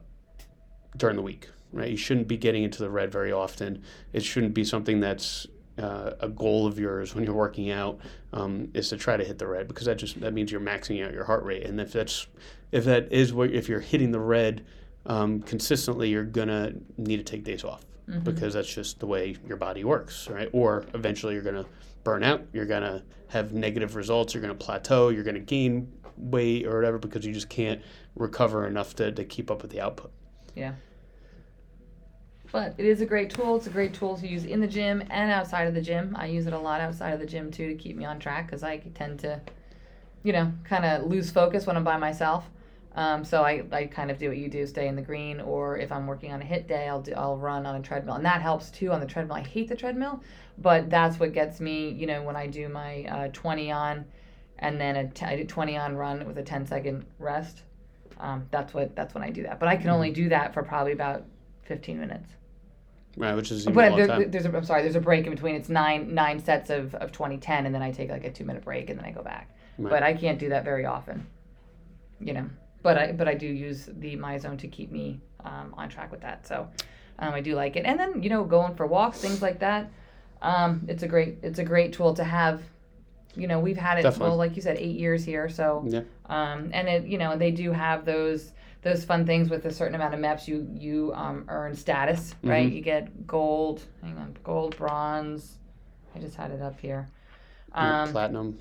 during 0.97 1.17
the 1.17 1.23
week. 1.23 1.49
Right, 1.75 1.91
you 1.91 1.97
shouldn't 1.97 2.29
be 2.29 2.37
getting 2.37 2.63
into 2.63 2.79
the 2.79 2.89
red 2.89 3.11
very 3.11 3.33
often. 3.33 3.83
It 4.13 4.23
shouldn't 4.23 4.55
be 4.55 4.65
something 4.65 5.01
that's 5.01 5.47
uh, 5.79 6.13
a 6.21 6.29
goal 6.29 6.67
of 6.69 6.79
yours 6.79 7.15
when 7.15 7.25
you're 7.25 7.35
working 7.35 7.71
out 7.71 7.99
um, 8.33 8.69
is 8.75 8.91
to 8.91 8.97
try 8.97 9.17
to 9.17 9.25
hit 9.25 9.39
the 9.39 9.47
red 9.47 9.67
because 9.67 9.87
that 9.87 9.97
just 9.99 10.21
that 10.21 10.33
means 10.33 10.53
you're 10.53 10.61
maxing 10.61 11.05
out 11.05 11.13
your 11.13 11.25
heart 11.25 11.43
rate. 11.43 11.65
And 11.65 11.81
if 11.81 11.93
that's 11.93 12.29
if 12.71 12.85
that 12.85 13.13
is 13.13 13.33
what 13.33 13.51
if 13.51 13.69
you're 13.69 13.81
hitting 13.81 14.13
the 14.13 14.21
red 14.21 14.65
um, 15.07 15.43
consistently, 15.43 16.11
you're 16.11 16.25
gonna 16.25 16.75
need 16.97 17.17
to 17.17 17.25
take 17.25 17.45
days 17.45 17.65
off 17.65 17.85
because 18.23 18.55
that's 18.55 18.73
just 18.73 19.01
the 19.01 19.07
way 19.07 19.37
your 19.49 19.57
body 19.57 19.83
works, 19.83 20.29
right? 20.29 20.49
Or 20.53 20.85
eventually 20.95 21.35
you're 21.35 21.43
gonna 21.43 21.67
burn 22.05 22.23
out. 22.23 22.47
You're 22.53 22.67
gonna 22.67 23.03
have 23.29 23.53
negative 23.53 23.97
results. 23.97 24.33
You're 24.35 24.43
gonna 24.43 24.55
plateau. 24.55 25.09
You're 25.09 25.25
gonna 25.25 25.41
gain 25.41 25.91
weight 26.17 26.67
or 26.67 26.77
whatever 26.77 26.99
because 26.99 27.27
you 27.27 27.33
just 27.33 27.49
can't 27.49 27.83
recover 28.15 28.67
enough 28.67 28.95
to, 28.97 29.11
to 29.11 29.25
keep 29.25 29.51
up 29.51 29.63
with 29.63 29.71
the 29.71 29.81
output. 29.81 30.13
Yeah. 30.55 30.75
But 32.55 32.77
it 32.79 32.87
is 32.87 33.01
a 33.01 33.05
great 33.05 33.31
tool. 33.31 33.57
It's 33.57 33.67
a 33.67 33.71
great 33.71 33.95
tool 33.95 34.17
to 34.17 34.29
use 34.29 34.45
in 34.45 34.61
the 34.61 34.69
gym 34.69 35.03
and 35.11 35.33
outside 35.33 35.67
of 35.67 35.75
the 35.75 35.83
gym. 35.83 36.15
I 36.17 36.27
use 36.27 36.47
it 36.47 36.53
a 36.53 36.59
lot 36.59 36.81
outside 36.81 37.11
of 37.13 37.19
the 37.19 37.27
gym 37.27 37.51
too 37.51 37.67
to 37.67 37.75
keep 37.75 37.97
me 37.97 38.05
on 38.05 38.21
track 38.21 38.47
because 38.47 38.63
I 38.63 38.77
tend 38.95 39.19
to, 39.21 39.41
you 40.23 40.33
know, 40.33 40.53
kind 40.63 40.85
of 40.85 41.11
lose 41.11 41.33
focus 41.33 41.67
when 41.67 41.77
I'm 41.77 41.83
by 41.83 41.97
myself. 41.97 42.49
Um, 42.95 43.25
so 43.25 43.43
I, 43.43 43.65
I 43.73 43.87
kind 43.87 44.09
of 44.09 44.19
do 44.19 44.29
what 44.29 44.37
you 44.37 44.49
do, 44.49 44.69
stay 44.69 44.87
in 44.87 44.95
the 44.95 45.03
green, 45.03 45.41
or 45.41 45.79
if 45.79 45.91
I'm 45.91 46.07
working 46.07 46.33
on 46.33 46.43
a 46.43 46.45
HIIT 46.45 46.69
day, 46.69 46.87
I'll 46.87 47.03
do 47.03 47.13
I'll 47.17 47.37
run 47.37 47.67
on 47.67 47.75
a 47.75 47.83
treadmill, 47.83 48.15
and 48.15 48.25
that 48.25 48.41
helps 48.41 48.71
too 48.71 48.93
on 48.93 49.01
the 49.01 49.07
treadmill. 49.07 49.37
I 49.37 49.43
hate 49.43 49.69
the 49.69 49.75
treadmill, 49.75 50.23
but 50.59 50.89
that's 50.89 51.19
what 51.19 51.33
gets 51.33 51.59
me. 51.59 51.91
You 51.91 52.07
know, 52.07 52.23
when 52.23 52.37
I 52.37 52.47
do 52.47 52.69
my 52.69 53.03
uh, 53.07 53.29
20 53.33 53.73
on, 53.73 54.05
and 54.61 54.81
then 54.81 54.95
a 54.95 55.09
t- 55.09 55.27
I 55.27 55.35
do 55.35 55.45
20 55.45 55.77
on 55.77 55.97
run 55.97 56.25
with 56.25 56.39
a 56.39 56.43
10 56.45 56.69
second 56.69 57.05
rest. 57.19 57.63
Um, 58.21 58.47
that's 58.53 58.73
what 58.73 58.95
that's 58.95 59.13
when 59.13 59.25
I 59.25 59.31
do 59.31 59.43
that. 59.43 59.59
But 59.59 59.69
I 59.69 59.75
can 59.75 59.91
only 59.91 60.13
do 60.13 60.29
that 60.29 60.55
for 60.55 60.63
probably 60.63 60.93
about 60.93 61.25
15 61.65 61.99
minutes. 61.99 62.29
Right, 63.17 63.35
which 63.35 63.51
is 63.51 63.63
even 63.67 63.73
a 63.73 63.75
But 63.75 63.91
long 63.91 64.19
there, 64.19 64.29
there's 64.29 64.47
a, 64.47 64.57
I'm 64.57 64.65
sorry, 64.65 64.83
there's 64.83 64.97
a 64.97 65.01
break 65.01 65.27
in 65.27 65.35
between. 65.35 65.55
It's 65.55 65.69
nine 65.69 66.15
nine 66.15 66.43
sets 66.43 66.71
of, 66.71 66.95
of 66.97 67.13
2010, 67.13 67.67
and 67.67 67.75
then 67.75 67.83
I 67.83 67.91
take 67.91 68.11
like 68.11 68.25
a 68.25 68.31
two 68.31 68.45
minute 68.45 68.65
break, 68.65 68.91
and 68.91 68.99
then 68.99 69.07
I 69.07 69.11
go 69.11 69.23
back. 69.23 69.51
Right. 69.79 69.91
But 69.91 70.03
I 70.03 70.15
can't 70.15 70.39
do 70.39 70.49
that 70.51 70.65
very 70.65 70.85
often. 70.85 71.27
You 72.21 72.33
know, 72.33 72.51
but 72.83 72.99
I 72.99 73.13
but 73.13 73.29
I 73.29 73.35
do 73.35 73.47
use 73.47 73.89
the 73.99 74.17
MyZone 74.17 74.59
to 74.59 74.69
keep 74.69 74.91
me 74.91 75.21
um, 75.45 75.75
on 75.77 75.89
track 75.89 76.11
with 76.11 76.23
that. 76.23 76.47
So 76.47 76.69
um, 77.19 77.35
I 77.35 77.41
do 77.41 77.55
like 77.55 77.77
it. 77.77 77.85
And 77.85 77.99
then 77.99 78.23
you 78.23 78.31
know, 78.31 78.45
going 78.45 78.75
for 78.75 78.87
walks, 78.87 79.19
things 79.19 79.43
like 79.43 79.61
that. 79.61 79.91
Um, 80.43 80.85
it's 80.89 81.03
a 81.03 81.09
great 81.09 81.39
it's 81.43 81.59
a 81.59 81.65
great 81.65 81.93
tool 81.93 82.15
to 82.15 82.25
have. 82.25 82.63
You 83.37 83.49
know, 83.49 83.59
we've 83.59 83.77
had 83.77 83.99
it 83.99 84.03
Definitely. 84.03 84.29
well, 84.29 84.37
like 84.37 84.55
you 84.55 84.63
said, 84.63 84.77
eight 84.79 84.97
years 84.97 85.25
here. 85.25 85.49
So 85.49 85.85
Yeah. 85.89 86.03
um, 86.27 86.71
and 86.73 86.89
it 86.89 87.05
you 87.07 87.19
know 87.19 87.37
they 87.37 87.51
do 87.51 87.73
have 87.73 88.05
those 88.05 88.53
those 88.85 89.03
fun 89.03 89.25
things 89.27 89.49
with 89.49 89.65
a 89.65 89.73
certain 89.73 89.95
amount 89.95 90.15
of 90.15 90.21
MEPs 90.21 90.47
you 90.47 90.69
you 90.73 91.13
um, 91.15 91.45
earn 91.49 91.75
status 91.75 92.35
right? 92.45 92.67
Mm-hmm. 92.67 92.77
you 92.77 92.83
get 92.83 93.27
gold 93.27 93.83
hang 94.03 94.17
on 94.19 94.37
gold 94.45 94.77
bronze. 94.77 95.57
I 96.15 96.21
just 96.21 96.37
had 96.37 96.53
it 96.53 96.63
up 96.63 96.79
here. 96.79 97.09
Um, 97.73 98.13
platinum. 98.13 98.59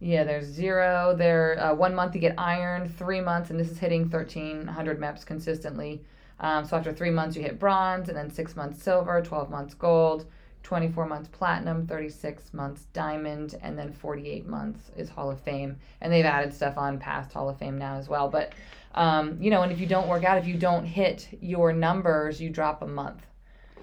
yeah 0.00 0.24
there's 0.24 0.46
zero 0.46 1.14
there 1.16 1.60
uh, 1.60 1.74
one 1.74 1.94
month 1.94 2.14
you 2.16 2.20
get 2.20 2.34
iron 2.38 2.88
three 2.88 3.20
months 3.20 3.50
and 3.50 3.60
this 3.60 3.70
is 3.70 3.78
hitting 3.78 4.02
1300 4.10 4.98
MEPs 4.98 5.24
consistently. 5.24 6.02
Um, 6.40 6.64
so 6.64 6.76
after 6.76 6.92
three 6.92 7.10
months 7.10 7.36
you 7.36 7.42
hit 7.42 7.58
bronze 7.58 8.08
and 8.08 8.16
then 8.16 8.30
six 8.30 8.56
months 8.56 8.82
silver 8.82 9.22
12 9.22 9.50
months 9.50 9.74
gold 9.74 10.26
24 10.62 11.06
months 11.06 11.28
platinum 11.28 11.86
36 11.86 12.52
months 12.52 12.86
diamond 12.92 13.54
and 13.62 13.78
then 13.78 13.92
48 13.92 14.46
months 14.48 14.90
is 14.96 15.08
hall 15.10 15.30
of 15.30 15.38
fame. 15.40 15.76
And 16.00 16.12
they've 16.12 16.24
added 16.24 16.52
stuff 16.52 16.76
on 16.76 16.98
past 16.98 17.32
hall 17.32 17.48
of 17.50 17.58
fame 17.58 17.78
now 17.78 17.96
as 17.96 18.08
well 18.08 18.28
but 18.28 18.52
um, 18.96 19.36
you 19.40 19.50
know 19.50 19.62
and 19.62 19.70
if 19.72 19.78
you 19.80 19.86
don't 19.86 20.08
work 20.08 20.24
out 20.24 20.38
if 20.38 20.46
you 20.46 20.54
don't 20.56 20.84
hit 20.84 21.28
your 21.40 21.72
numbers 21.72 22.40
you 22.40 22.50
drop 22.50 22.82
a 22.82 22.86
month 22.86 23.22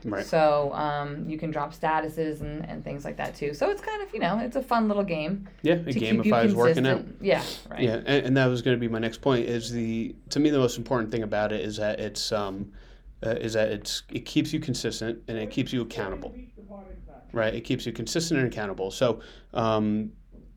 Right. 0.06 0.26
so 0.26 0.74
um, 0.74 1.30
you 1.30 1.38
can 1.38 1.50
drop 1.50 1.74
statuses 1.74 2.42
and, 2.42 2.68
and 2.68 2.84
things 2.84 3.06
like 3.06 3.16
that 3.18 3.36
too 3.36 3.54
so 3.54 3.70
it's 3.70 3.80
kind 3.82 4.02
of 4.02 4.14
you 4.14 4.20
know 4.20 4.38
it's 4.40 4.58
a 4.58 4.62
fun 4.62 4.90
little 4.90 5.04
game 5.04 5.48
Yeah, 5.62 5.76
it 5.76 5.86
to 5.86 5.94
keep 5.94 6.26
you 6.26 6.34
gamifies 6.34 6.54
working 6.54 6.86
out. 6.86 7.06
yeah 7.22 7.42
right 7.72 7.80
Yeah, 7.80 7.96
and, 8.06 8.26
and 8.28 8.38
that 8.38 8.48
was 8.48 8.62
going 8.62 8.76
to 8.76 8.82
be 8.82 8.90
my 8.90 9.00
next 9.00 9.22
point. 9.22 9.48
Is 9.48 9.72
the 9.72 10.14
to 10.32 10.42
me 10.42 10.50
the 10.50 10.58
most 10.60 10.78
important 10.78 11.10
thing 11.10 11.24
about 11.24 11.54
it 11.54 11.62
is 11.62 11.78
that 11.78 12.02
it's 12.02 12.34
um, 12.34 12.74
uh, 13.26 13.30
is 13.30 13.54
that 13.54 13.70
it's 13.72 14.04
it 14.12 14.26
keeps 14.26 14.52
you 14.52 14.60
consistent 14.60 15.20
and 15.30 15.38
it 15.38 15.50
keeps 15.50 15.72
you 15.72 15.82
accountable. 15.82 16.36
Right, 17.32 17.54
it 17.56 17.62
keeps 17.62 17.86
you 17.86 17.94
consistent 17.94 18.42
and 18.42 18.52
accountable. 18.52 18.92
So 18.92 19.22
um, 19.54 20.12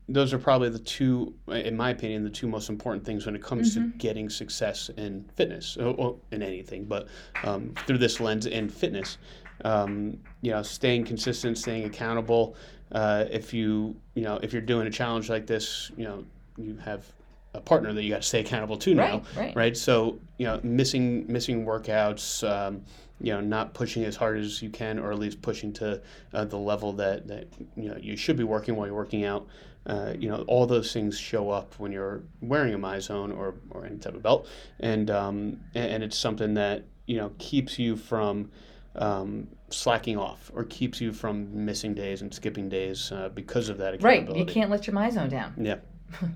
those 0.09 0.33
are 0.33 0.39
probably 0.39 0.69
the 0.69 0.79
two, 0.79 1.33
in 1.49 1.75
my 1.75 1.89
opinion, 1.89 2.23
the 2.23 2.29
two 2.29 2.47
most 2.47 2.69
important 2.69 3.03
things 3.05 3.25
when 3.25 3.35
it 3.35 3.43
comes 3.43 3.73
to 3.73 3.87
getting 3.97 4.29
success 4.29 4.89
in 4.97 5.29
fitness, 5.35 5.75
or, 5.77 5.93
or 5.95 6.15
in 6.31 6.41
anything, 6.41 6.85
but 6.85 7.07
um, 7.43 7.73
through 7.85 7.97
this 7.97 8.19
lens 8.19 8.45
in 8.45 8.69
fitness. 8.69 9.17
Um, 9.65 10.19
you 10.41 10.51
know, 10.51 10.61
staying 10.61 11.05
consistent, 11.05 11.57
staying 11.57 11.85
accountable. 11.85 12.55
Uh, 12.91 13.25
if 13.29 13.53
you, 13.53 13.95
you 14.13 14.21
know, 14.21 14.39
if 14.43 14.53
you're 14.53 14.61
doing 14.61 14.87
a 14.87 14.91
challenge 14.91 15.29
like 15.29 15.47
this, 15.47 15.91
you 15.97 16.03
know, 16.03 16.23
you 16.57 16.77
have 16.77 17.05
a 17.53 17.59
partner 17.59 17.91
that 17.91 18.03
you 18.03 18.09
got 18.09 18.21
to 18.21 18.27
stay 18.27 18.39
accountable 18.39 18.77
to 18.77 18.93
now, 18.93 19.23
Right, 19.35 19.55
right. 19.55 19.77
So, 19.77 20.19
you 20.37 20.45
know, 20.45 20.59
missing 20.63 21.25
missing 21.27 21.65
workouts, 21.65 22.47
um, 22.47 22.83
you 23.19 23.33
know, 23.33 23.41
not 23.41 23.73
pushing 23.73 24.03
as 24.03 24.15
hard 24.15 24.37
as 24.37 24.61
you 24.61 24.69
can, 24.69 24.99
or 24.99 25.11
at 25.11 25.19
least 25.19 25.41
pushing 25.41 25.73
to 25.73 26.01
uh, 26.33 26.45
the 26.45 26.57
level 26.57 26.93
that 26.93 27.27
that 27.27 27.47
you 27.75 27.89
know 27.89 27.97
you 27.97 28.15
should 28.15 28.37
be 28.37 28.43
working 28.43 28.75
while 28.75 28.87
you're 28.87 28.95
working 28.95 29.25
out. 29.25 29.47
Uh, 29.85 30.13
you 30.19 30.27
know, 30.27 30.43
all 30.47 30.65
those 30.65 30.91
things 30.91 31.17
show 31.17 31.49
up 31.49 31.73
when 31.79 31.93
you're 31.93 32.21
wearing 32.41 32.73
a 32.73 32.77
MyZone 32.77 33.35
or, 33.35 33.55
or 33.69 33.85
any 33.85 33.97
type 33.97 34.15
of 34.15 34.21
belt, 34.21 34.47
and 34.81 35.09
um, 35.09 35.59
and, 35.75 36.03
it's 36.03 36.17
something 36.17 36.53
that 36.55 36.83
you 37.05 37.17
know 37.17 37.31
keeps 37.37 37.79
you 37.79 37.95
from 37.95 38.51
um, 38.95 39.47
slacking 39.69 40.17
off 40.17 40.51
or 40.53 40.65
keeps 40.65 40.99
you 40.99 41.13
from 41.13 41.65
missing 41.65 41.93
days 41.93 42.21
and 42.21 42.33
skipping 42.33 42.67
days 42.67 43.11
uh, 43.13 43.29
because 43.33 43.69
of 43.69 43.77
that 43.77 44.01
right 44.03 44.35
you 44.35 44.45
can't 44.45 44.69
let 44.69 44.87
your 44.87 44.95
MyZone 44.95 45.29
down. 45.29 45.53
Yeah, 45.57 45.77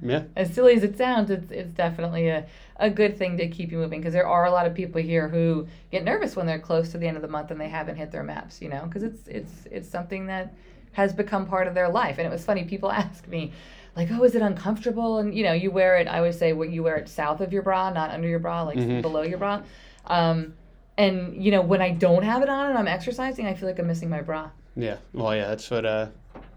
yeah, 0.01 0.23
as 0.35 0.53
silly 0.53 0.73
as 0.73 0.83
it 0.83 0.97
sounds, 0.97 1.29
it's, 1.31 1.51
it's 1.51 1.73
definitely 1.73 2.27
a, 2.29 2.45
a 2.77 2.89
good 2.89 3.17
thing 3.17 3.37
to 3.37 3.47
keep 3.47 3.71
you 3.71 3.77
moving 3.77 3.99
because 3.99 4.13
there 4.13 4.27
are 4.27 4.45
a 4.45 4.51
lot 4.51 4.65
of 4.65 4.73
people 4.73 5.01
here 5.01 5.27
who 5.29 5.67
get 5.91 6.03
nervous 6.03 6.35
when 6.35 6.45
they're 6.45 6.59
close 6.59 6.91
to 6.91 6.97
the 6.97 7.07
end 7.07 7.15
of 7.15 7.21
the 7.21 7.27
month 7.27 7.51
and 7.51 7.59
they 7.59 7.69
haven't 7.69 7.95
hit 7.95 8.11
their 8.11 8.23
maps, 8.23 8.61
you 8.61 8.69
know, 8.69 8.83
because 8.85 9.03
it's 9.03 9.27
it's 9.27 9.67
it's 9.71 9.89
something 9.89 10.27
that 10.27 10.53
has 10.93 11.13
become 11.13 11.45
part 11.45 11.67
of 11.67 11.73
their 11.73 11.89
life. 11.89 12.17
And 12.17 12.27
it 12.27 12.31
was 12.31 12.43
funny, 12.43 12.63
people 12.65 12.91
ask 13.03 13.27
me, 13.27 13.53
like, 13.95 14.09
oh, 14.11 14.23
is 14.23 14.35
it 14.35 14.41
uncomfortable? 14.41 15.19
And 15.19 15.35
you 15.35 15.43
know, 15.43 15.53
you 15.53 15.71
wear 15.71 15.97
it. 15.97 16.07
I 16.07 16.17
always 16.17 16.37
say, 16.37 16.53
what 16.53 16.69
you 16.69 16.83
wear 16.83 16.95
it 16.97 17.09
south 17.09 17.41
of 17.41 17.51
your 17.53 17.61
bra, 17.61 17.89
not 17.91 18.11
under 18.11 18.27
your 18.27 18.39
bra, 18.39 18.63
like 18.63 18.77
below 19.01 19.21
your 19.21 19.37
bra. 19.37 19.61
Um, 20.07 20.53
and 20.97 21.43
you 21.43 21.51
know, 21.51 21.61
when 21.61 21.81
I 21.81 21.91
don't 21.91 22.23
have 22.23 22.41
it 22.41 22.49
on 22.49 22.69
and 22.69 22.77
I'm 22.77 22.87
exercising, 22.87 23.45
I 23.45 23.53
feel 23.53 23.67
like 23.67 23.79
I'm 23.79 23.87
missing 23.87 24.09
my 24.09 24.21
bra. 24.21 24.49
yeah. 24.75 24.97
Well, 25.13 25.35
yeah, 25.35 25.47
that's 25.47 25.69
what 25.69 25.85
uh, 25.85 26.07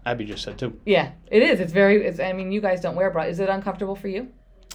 Abby 0.05 0.25
just 0.25 0.43
said 0.43 0.57
too. 0.57 0.79
Yeah, 0.85 1.11
it 1.31 1.41
is. 1.41 1.59
It's 1.59 1.73
very. 1.73 2.05
It's, 2.05 2.19
I 2.19 2.33
mean, 2.33 2.51
you 2.51 2.61
guys 2.61 2.81
don't 2.81 2.95
wear 2.95 3.09
bra. 3.09 3.23
Is 3.23 3.39
it 3.39 3.49
uncomfortable 3.49 3.95
for 3.95 4.07
you? 4.07 4.29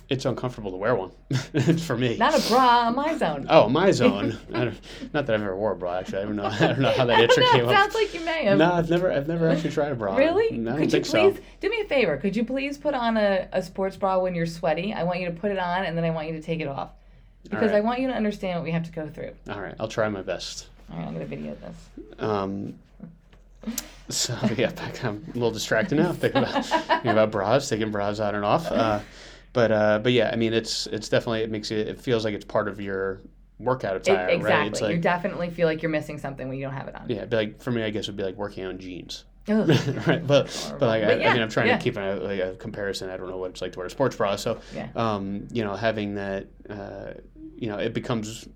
It's 0.09 0.25
uncomfortable 0.25 0.73
to 0.73 0.77
wear 0.77 0.97
one 0.97 1.13
for 1.79 1.97
me. 1.97 2.17
Not 2.17 2.37
a 2.37 2.49
bra, 2.49 2.89
a 2.89 2.91
my 2.91 3.17
zone. 3.17 3.47
Oh, 3.49 3.69
my 3.69 3.93
zone. 3.93 4.37
I 4.53 4.65
don't, 4.65 4.81
not 5.15 5.27
that 5.27 5.35
I've 5.35 5.43
ever 5.43 5.57
wore 5.57 5.71
a 5.71 5.77
bra. 5.77 5.99
Actually, 5.99 6.23
I 6.23 6.25
don't 6.25 6.35
know. 6.35 6.45
I 6.51 6.59
don't 6.59 6.81
know 6.81 6.91
how 6.91 7.05
that 7.05 7.21
answer 7.21 7.41
know, 7.41 7.51
came 7.53 7.61
it 7.61 7.69
up. 7.69 7.75
sounds 7.75 7.95
like 7.95 8.13
you 8.13 8.21
may 8.25 8.45
have. 8.47 8.59
No, 8.59 8.73
I've 8.73 8.91
never, 8.91 9.13
I've 9.13 9.29
never 9.29 9.49
actually 9.49 9.71
tried 9.71 9.93
a 9.93 9.95
bra. 9.95 10.17
Really? 10.17 10.59
No, 10.59 10.73
I 10.73 10.79
Could 10.79 10.91
don't 10.91 11.05
you 11.05 11.05
think 11.05 11.07
please 11.07 11.37
so. 11.37 11.43
do 11.61 11.71
me 11.71 11.81
a 11.83 11.85
favor? 11.85 12.17
Could 12.17 12.35
you 12.35 12.45
please 12.45 12.77
put 12.77 12.95
on 12.95 13.17
a, 13.17 13.49
a 13.53 13.63
sports 13.63 13.97
bra 13.97 14.19
when 14.19 14.35
you're 14.35 14.47
sweaty? 14.47 14.93
I 14.93 15.05
want 15.05 15.21
you 15.21 15.27
to 15.27 15.33
put 15.33 15.53
it 15.53 15.61
on 15.61 15.85
and 15.85 15.97
then 15.97 16.05
I 16.05 16.11
want 16.11 16.27
you 16.27 16.35
to 16.35 16.43
take 16.43 16.59
it 16.59 16.67
off. 16.67 16.91
Because 17.45 17.71
right. 17.71 17.77
I 17.77 17.81
want 17.81 18.01
you 18.01 18.09
to 18.09 18.15
understand 18.15 18.59
what 18.59 18.65
we 18.65 18.73
have 18.73 18.85
to 18.85 18.91
go 18.91 19.09
through. 19.09 19.31
All 19.49 19.61
right, 19.61 19.77
I'll 19.79 19.89
try 19.89 20.09
my 20.09 20.23
best. 20.23 20.67
All 20.91 20.99
right, 20.99 21.07
I'm 21.07 21.15
going 21.15 21.21
to 21.21 21.37
video 21.37 21.55
this. 21.55 21.77
Um, 22.19 22.75
so 24.09 24.37
yeah, 24.57 24.71
back, 24.73 25.05
I'm 25.05 25.25
a 25.31 25.33
little 25.35 25.51
distracted 25.51 25.97
now. 25.97 26.13
Thinking 26.13 26.43
about, 26.43 26.65
thinking 26.67 27.11
about 27.11 27.31
bras, 27.31 27.69
taking 27.69 27.91
bras 27.91 28.21
on 28.21 28.35
and 28.35 28.45
off. 28.45 28.71
Uh, 28.71 29.01
but 29.53 29.71
uh, 29.73 29.99
but 30.01 30.13
yeah, 30.13 30.31
I 30.33 30.37
mean, 30.37 30.53
it's 30.53 30.87
it's 30.89 31.09
definitely 31.09 31.43
it 31.43 31.51
makes 31.51 31.71
it 31.71 31.89
it 31.89 32.01
feels 32.01 32.25
like 32.25 32.35
it's 32.35 32.45
part 32.45 32.69
of 32.69 32.81
your 32.81 33.21
workout 33.59 33.97
It- 33.97 34.09
attire, 34.09 34.29
exactly. 34.29 34.51
right? 34.51 34.67
It's 34.69 34.81
you 34.81 34.99
definitely 34.99 35.51
feel 35.51 35.67
like 35.67 35.83
you're 35.83 35.91
missing 35.91 36.19
something 36.19 36.49
when 36.49 36.57
you 36.59 36.65
don't 36.65 36.75
have 36.75 36.89
it 36.89 36.95
on. 36.95 37.07
yeah, 37.09 37.27
like 37.31 37.61
for 37.61 37.71
me, 37.71 37.83
I 37.83 37.91
guess 37.91 38.05
it 38.09 38.11
would 38.13 38.17
be 38.17 38.23
like 38.25 38.37
working 38.37 38.65
on 38.65 38.79
jeans. 38.79 39.25
Right, 39.49 40.25
but 40.25 40.77
but 40.79 40.87
like 40.87 41.03
But 41.03 41.11
I, 41.11 41.15
yeah, 41.17 41.31
I 41.31 41.33
mean, 41.33 41.43
I'm 41.43 41.49
trying 41.49 41.67
yeah. 41.69 41.77
to 41.79 41.83
keep 41.83 41.97
a, 41.97 42.21
like 42.23 42.39
a 42.41 42.55
comparison. 42.57 43.11
I 43.11 43.17
don't 43.17 43.29
know 43.29 43.39
what 43.39 43.51
it's 43.51 43.61
like 43.63 43.73
to 43.73 43.79
wear 43.81 43.87
a 43.87 43.91
sports 43.91 44.15
bra, 44.15 44.37
so 44.37 44.61
Yeah. 44.75 44.89
um, 44.95 45.49
you 45.51 45.65
know, 45.65 45.75
having 45.75 46.15
that, 46.15 46.47
uh, 46.69 47.15
you 47.57 47.69
know, 47.69 47.79
it 47.79 47.93
becomes 47.93 48.47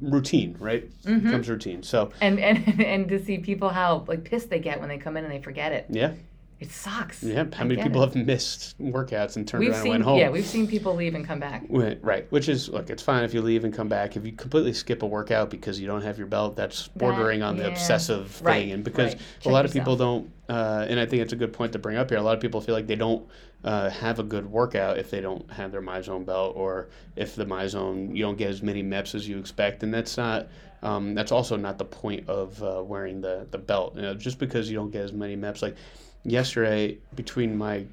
routine, 0.00 0.56
right? 0.58 0.88
Mm-hmm. 1.02 1.16
It 1.16 1.24
becomes 1.24 1.48
routine. 1.48 1.82
So 1.82 2.12
And, 2.20 2.38
and 2.40 2.80
and 2.84 3.08
to 3.08 3.22
see 3.24 3.38
people 3.38 3.68
how 3.68 4.04
like 4.08 4.24
pissed 4.24 4.50
they 4.50 4.58
get 4.58 4.80
when 4.80 4.88
they 4.88 4.98
come 4.98 5.16
in 5.16 5.24
and 5.24 5.32
they 5.32 5.40
forget 5.42 5.72
it. 5.72 5.86
yeah, 5.90 6.12
It 6.60 6.70
sucks. 6.70 7.22
yeah. 7.22 7.44
How 7.54 7.64
I 7.64 7.66
many 7.66 7.82
people 7.82 8.02
it. 8.02 8.12
have 8.14 8.26
missed 8.26 8.78
workouts 8.78 9.36
and 9.36 9.48
turned 9.48 9.64
We've 9.64 9.72
around 9.72 9.80
and 9.80 9.88
went 9.88 10.04
home? 10.04 10.18
yeah, 10.18 10.28
we've 10.28 10.44
seen 10.44 10.66
people 10.66 10.94
leave 10.94 11.14
and 11.14 11.26
come 11.26 11.40
back. 11.40 11.64
Right, 11.70 11.98
right. 12.02 12.30
Which 12.30 12.50
is 12.50 12.68
look, 12.68 12.90
it's 12.90 13.02
fine 13.02 13.24
if 13.24 13.32
you 13.32 13.40
leave 13.40 13.64
and 13.64 13.72
come 13.72 13.88
back. 13.88 14.14
If 14.14 14.26
you 14.26 14.32
completely 14.32 14.74
skip 14.74 15.02
a 15.02 15.06
workout 15.06 15.48
because 15.48 15.80
you 15.80 15.86
don't 15.86 16.02
have 16.02 16.18
your 16.18 16.26
belt, 16.26 16.56
that's 16.56 16.88
bordering 16.88 17.42
on 17.42 17.56
the 17.56 17.62
yeah. 17.62 17.70
obsessive 17.70 18.30
thing. 18.30 18.46
Right, 18.46 18.72
And 18.72 18.84
because 18.84 19.14
right. 19.14 19.46
a 19.46 19.48
lot 19.48 19.64
of 19.64 19.72
people 19.72 19.96
don't, 19.96 20.30
uh, 20.50 20.84
and 20.86 21.00
I 21.00 21.06
think 21.06 21.22
it's 21.22 21.32
a 21.32 21.36
good 21.36 21.54
point 21.54 21.72
to 21.72 21.78
bring 21.78 21.96
up 21.96 22.10
here. 22.10 22.18
A 22.18 22.22
lot 22.22 22.34
of 22.34 22.40
people 22.42 22.60
feel 22.60 22.74
like 22.74 22.86
they 22.86 22.94
don't 22.94 23.26
uh, 23.64 23.88
have 23.88 24.18
a 24.18 24.22
good 24.22 24.44
workout 24.44 24.98
if 24.98 25.10
they 25.10 25.22
don't 25.22 25.50
have 25.50 25.72
their 25.72 25.82
MyZone 25.82 26.26
belt, 26.26 26.54
or 26.56 26.90
if 27.16 27.36
the 27.36 27.46
MyZone 27.46 28.14
you 28.14 28.22
don't 28.22 28.36
get 28.36 28.50
as 28.50 28.62
many 28.62 28.82
MEPs 28.82 29.14
as 29.14 29.26
you 29.26 29.38
expect, 29.38 29.82
and 29.82 29.94
that's 29.94 30.18
not. 30.18 30.48
Um, 30.82 31.14
that's 31.14 31.30
also 31.30 31.56
not 31.56 31.76
the 31.76 31.84
point 31.84 32.26
of 32.26 32.62
uh, 32.62 32.82
wearing 32.82 33.20
the, 33.20 33.46
the 33.50 33.58
belt. 33.58 33.96
You 33.96 34.02
know, 34.02 34.14
just 34.14 34.38
because 34.38 34.70
you 34.70 34.76
don't 34.76 34.90
get 34.90 35.02
as 35.02 35.12
many 35.12 35.36
MEPs. 35.36 35.60
Like 35.60 35.76
yesterday, 36.24 36.98
between 37.14 37.56
my 37.56 37.84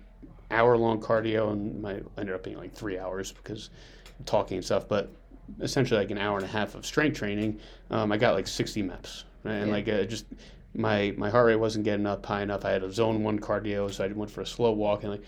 hour 0.52 0.78
long 0.78 1.00
cardio 1.02 1.52
and 1.52 1.82
my 1.82 2.00
ended 2.18 2.34
up 2.36 2.44
being 2.44 2.58
like 2.58 2.74
three 2.74 2.98
hours 2.98 3.32
because 3.32 3.70
I'm 4.20 4.26
talking 4.26 4.58
and 4.58 4.66
stuff, 4.66 4.88
but 4.88 5.10
essentially 5.62 6.00
like 6.00 6.12
an 6.12 6.18
hour 6.18 6.38
and 6.38 6.46
a 6.46 6.50
half 6.50 6.76
of 6.76 6.86
strength 6.86 7.18
training, 7.18 7.60
um, 7.92 8.12
I 8.12 8.18
got 8.18 8.34
like 8.36 8.48
60 8.48 8.84
MEPs. 8.84 9.24
right? 9.44 9.54
And 9.54 9.68
Yeah. 9.68 9.74
like 9.74 9.88
uh, 9.90 10.04
just 10.04 10.26
my 10.76 11.14
my 11.18 11.30
heart 11.30 11.48
rate 11.48 11.56
wasn't 11.56 11.86
getting 11.86 12.06
up 12.06 12.26
high 12.26 12.42
enough. 12.42 12.66
I 12.66 12.72
had 12.72 12.84
a 12.84 12.92
zone 12.92 13.24
one 13.24 13.40
cardio, 13.40 13.92
so 13.92 14.04
I 14.04 14.08
went 14.10 14.32
for 14.32 14.42
a 14.42 14.46
slow 14.46 14.72
walk, 14.72 15.04
and 15.04 15.12
like 15.12 15.24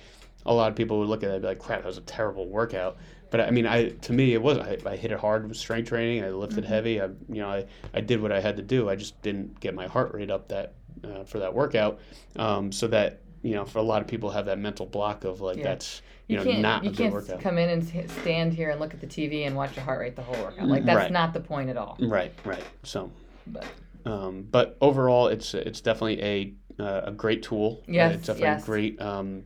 a 0.46 0.54
lot 0.54 0.70
of 0.70 0.76
people 0.76 1.00
would 1.00 1.08
look 1.10 1.24
at 1.24 1.30
it 1.30 1.34
and 1.34 1.42
be 1.42 1.48
like, 1.50 1.60
"Crap, 1.60 1.80
that 1.82 1.88
was 1.88 1.98
a 1.98 2.02
terrible 2.02 2.48
workout." 2.48 2.98
But 3.32 3.42
I 3.42 3.52
mean, 3.52 3.66
I 3.68 3.90
to 3.90 4.14
me 4.14 4.34
it 4.34 4.42
was 4.42 4.58
I, 4.58 4.78
I 4.86 4.96
hit 4.96 5.12
it 5.12 5.20
hard 5.20 5.48
with 5.48 5.58
strength 5.58 5.90
training. 5.90 6.24
I 6.24 6.30
lifted 6.32 6.66
heavy. 6.66 7.00
I 7.02 7.06
you 7.06 7.42
know 7.42 7.50
I, 7.50 7.66
I 7.94 8.02
did 8.02 8.22
what 8.22 8.32
I 8.32 8.40
had 8.42 8.58
to 8.58 8.64
do. 8.64 8.90
I 8.90 8.96
just 8.96 9.22
didn't 9.22 9.60
get 9.60 9.74
my 9.76 9.88
heart 9.88 10.14
rate 10.14 10.32
up 10.32 10.48
that 10.50 10.74
uh, 11.04 11.24
for 11.24 11.40
that 11.40 11.54
workout, 11.54 12.00
um, 12.36 12.72
so 12.72 12.88
that 12.88 13.22
you 13.42 13.54
know, 13.56 13.64
for 13.64 13.80
a 13.80 13.84
lot 13.84 14.02
of 14.02 14.08
people 14.08 14.30
have 14.32 14.48
that 14.48 14.60
mental 14.60 14.86
block 14.86 15.24
of 15.24 15.40
like 15.42 15.58
Yeah. 15.58 15.64
that's 15.64 16.02
you, 16.28 16.36
know 16.38 16.44
can't 16.44 16.60
not 16.62 16.84
you 16.84 16.90
a 16.90 16.92
good 16.94 16.98
can't 17.04 17.14
workout. 17.14 17.40
come 17.40 17.58
in 17.58 17.70
and 17.70 18.12
stand 18.22 18.54
here 18.54 18.70
and 18.72 18.80
look 18.80 18.94
at 18.94 19.00
the 19.00 19.08
TV 19.08 19.48
and 19.48 19.56
watch 19.56 19.76
your 19.76 19.86
heart 19.86 20.00
rate 20.02 20.16
the 20.16 20.22
whole 20.24 20.44
workout. 20.44 20.68
Like 20.68 20.86
that's 20.86 20.98
Right. 20.98 21.12
not 21.12 21.34
the 21.34 21.40
point 21.40 21.70
at 21.70 21.78
all. 21.78 21.98
Right, 22.02 22.34
right. 22.44 22.64
So, 22.84 23.12
But 23.48 23.66
um, 24.06 24.48
but 24.52 24.76
overall, 24.82 25.28
it's 25.28 25.54
it's 25.54 25.82
definitely 25.82 26.22
a 26.24 26.54
uh, 26.84 27.02
a 27.06 27.12
great 27.12 27.44
tool. 27.44 27.80
Uh, 27.82 27.92
Yes, 27.92 28.16
it's 28.16 28.28
definitely 28.28 28.48
yes. 28.50 28.64
a 28.64 28.66
great 28.66 29.02
um, 29.02 29.44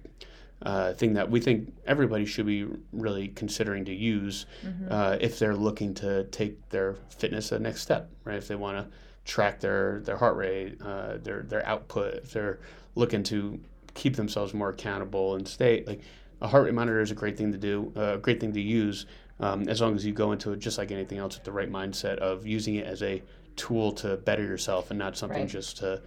uh, 0.64 0.94
thing 0.94 1.14
that 1.14 1.30
we 1.30 1.40
think 1.40 1.74
everybody 1.86 2.26
should 2.26 2.46
be 2.46 2.66
really 2.92 3.28
considering 3.30 3.86
to 3.86 3.94
use 3.94 4.46
Mm-hmm. 4.66 4.88
uh, 4.92 5.18
if 5.20 5.38
they're 5.40 5.56
looking 5.56 5.94
to 5.96 6.24
take 6.26 6.70
their 6.70 6.96
fitness 7.18 7.50
the 7.50 7.60
next 7.60 7.82
step. 7.82 8.10
Right, 8.24 8.38
if 8.38 8.48
they 8.48 8.56
want 8.56 8.78
to 8.78 8.96
track 9.26 9.60
their 9.60 10.00
their 10.06 10.18
heart 10.18 10.36
rate, 10.38 10.82
uh, 10.82 11.18
their 11.18 11.44
their 11.44 11.66
output, 11.68 12.16
if 12.16 12.32
they're 12.32 12.60
looking 12.96 13.24
to 13.24 13.60
keep 13.94 14.16
themselves 14.16 14.54
more 14.54 14.70
accountable 14.70 15.36
and 15.36 15.48
stay 15.48 15.84
like 15.86 16.02
a 16.42 16.48
heart 16.48 16.66
rate 16.66 16.74
monitor 16.74 17.00
is 17.02 17.12
a 17.12 17.16
great 17.16 17.38
thing 17.38 17.52
to 17.52 17.58
do, 17.58 17.92
uh, 17.96 18.16
a 18.16 18.18
great 18.18 18.40
thing 18.40 18.52
to 18.54 18.60
use, 18.62 19.06
um, 19.40 19.68
as 19.70 19.82
long 19.82 19.96
as 19.96 20.06
you 20.06 20.12
go 20.14 20.32
into 20.32 20.52
it 20.52 20.60
just 20.60 20.78
like 20.78 20.92
anything 20.92 21.18
else 21.18 21.36
with 21.36 21.44
the 21.44 21.52
right 21.52 21.72
mindset 21.72 22.18
of 22.18 22.46
using 22.46 22.76
it 22.76 22.86
as 22.86 23.02
a 23.04 23.22
tool 23.56 23.92
to 23.92 24.18
better 24.18 24.44
yourself 24.44 24.90
and 24.92 24.98
not 25.00 25.16
something 25.18 25.42
Right. 25.42 25.50
just 25.50 25.78
to 25.78 26.02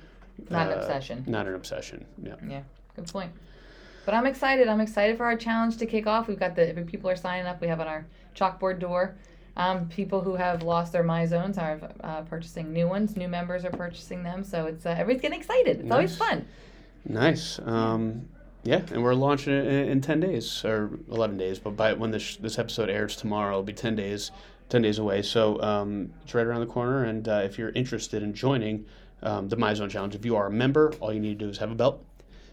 Not 0.51 0.66
an 0.66 0.75
uh, 0.79 0.81
obsession. 0.83 1.25
Not 1.27 1.47
an 1.47 1.55
obsession. 1.55 2.05
Yeah. 2.23 2.35
yeah, 2.47 2.62
good 2.95 3.07
point. 3.07 3.33
But 4.07 4.14
I'm 4.14 4.25
excited. 4.25 4.69
I'm 4.69 4.81
excited 4.81 5.16
for 5.16 5.25
our 5.25 5.37
challenge 5.37 5.77
to 5.79 5.87
kick 5.87 6.07
off. 6.07 6.29
We've 6.29 6.38
got 6.38 6.55
the 6.55 6.85
people 6.87 7.11
are 7.11 7.16
signing 7.16 7.47
up. 7.47 7.61
We 7.61 7.66
have 7.66 7.81
on 7.81 7.88
our 7.88 8.07
chalkboard 8.37 8.79
door. 8.79 9.16
Um, 9.57 9.88
people 9.88 10.21
who 10.21 10.37
have 10.37 10.62
lost 10.62 10.92
their 10.92 11.03
my 11.03 11.27
zones 11.27 11.59
are 11.59 11.81
uh, 12.05 12.23
purchasing 12.23 12.73
new 12.73 12.87
ones. 12.87 13.16
New 13.16 13.27
members 13.27 13.64
are 13.64 13.71
purchasing 13.71 14.23
them. 14.23 14.45
So 14.45 14.66
it's 14.66 14.87
uh, 14.87 14.90
everybody's 14.90 15.23
getting 15.23 15.40
excited. 15.40 15.81
It's 15.81 15.90
always 15.90 16.16
fun. 16.16 16.47
Nice. 17.05 17.59
Um, 17.64 18.29
yeah, 18.62 18.83
and 18.92 19.03
we're 19.03 19.14
launching 19.14 19.55
it 19.55 19.66
in, 19.66 19.88
in 19.88 20.01
ten 20.01 20.21
days 20.21 20.64
or 20.64 20.90
eleven 21.11 21.37
days. 21.37 21.59
But 21.59 21.77
by 21.77 21.92
when 21.92 22.12
this 22.12 22.37
this 22.37 22.61
episode 22.61 22.88
airs 22.88 23.16
tomorrow, 23.16 23.55
it'll 23.55 23.64
be 23.64 23.73
ten 23.73 23.97
days, 23.97 24.31
ten 24.69 24.83
days 24.83 25.01
away. 25.01 25.23
So 25.23 25.61
um, 25.62 26.12
it's 26.23 26.33
right 26.33 26.47
around 26.47 26.61
the 26.61 26.73
corner. 26.73 27.03
And 27.03 27.29
uh, 27.29 27.40
if 27.42 27.59
you're 27.59 27.71
interested 27.71 28.23
in 28.23 28.35
joining 28.35 28.87
um, 29.25 29.49
the 29.49 29.57
MyZone 29.57 29.90
Challenge, 29.90 30.14
if 30.14 30.25
you 30.25 30.37
are 30.37 30.47
a 30.47 30.53
member, 30.53 30.92
all 31.01 31.12
you 31.12 31.19
need 31.19 31.40
to 31.40 31.45
do 31.47 31.51
is 31.51 31.59
have 31.59 31.73
a 31.73 31.75
belt. 31.75 32.06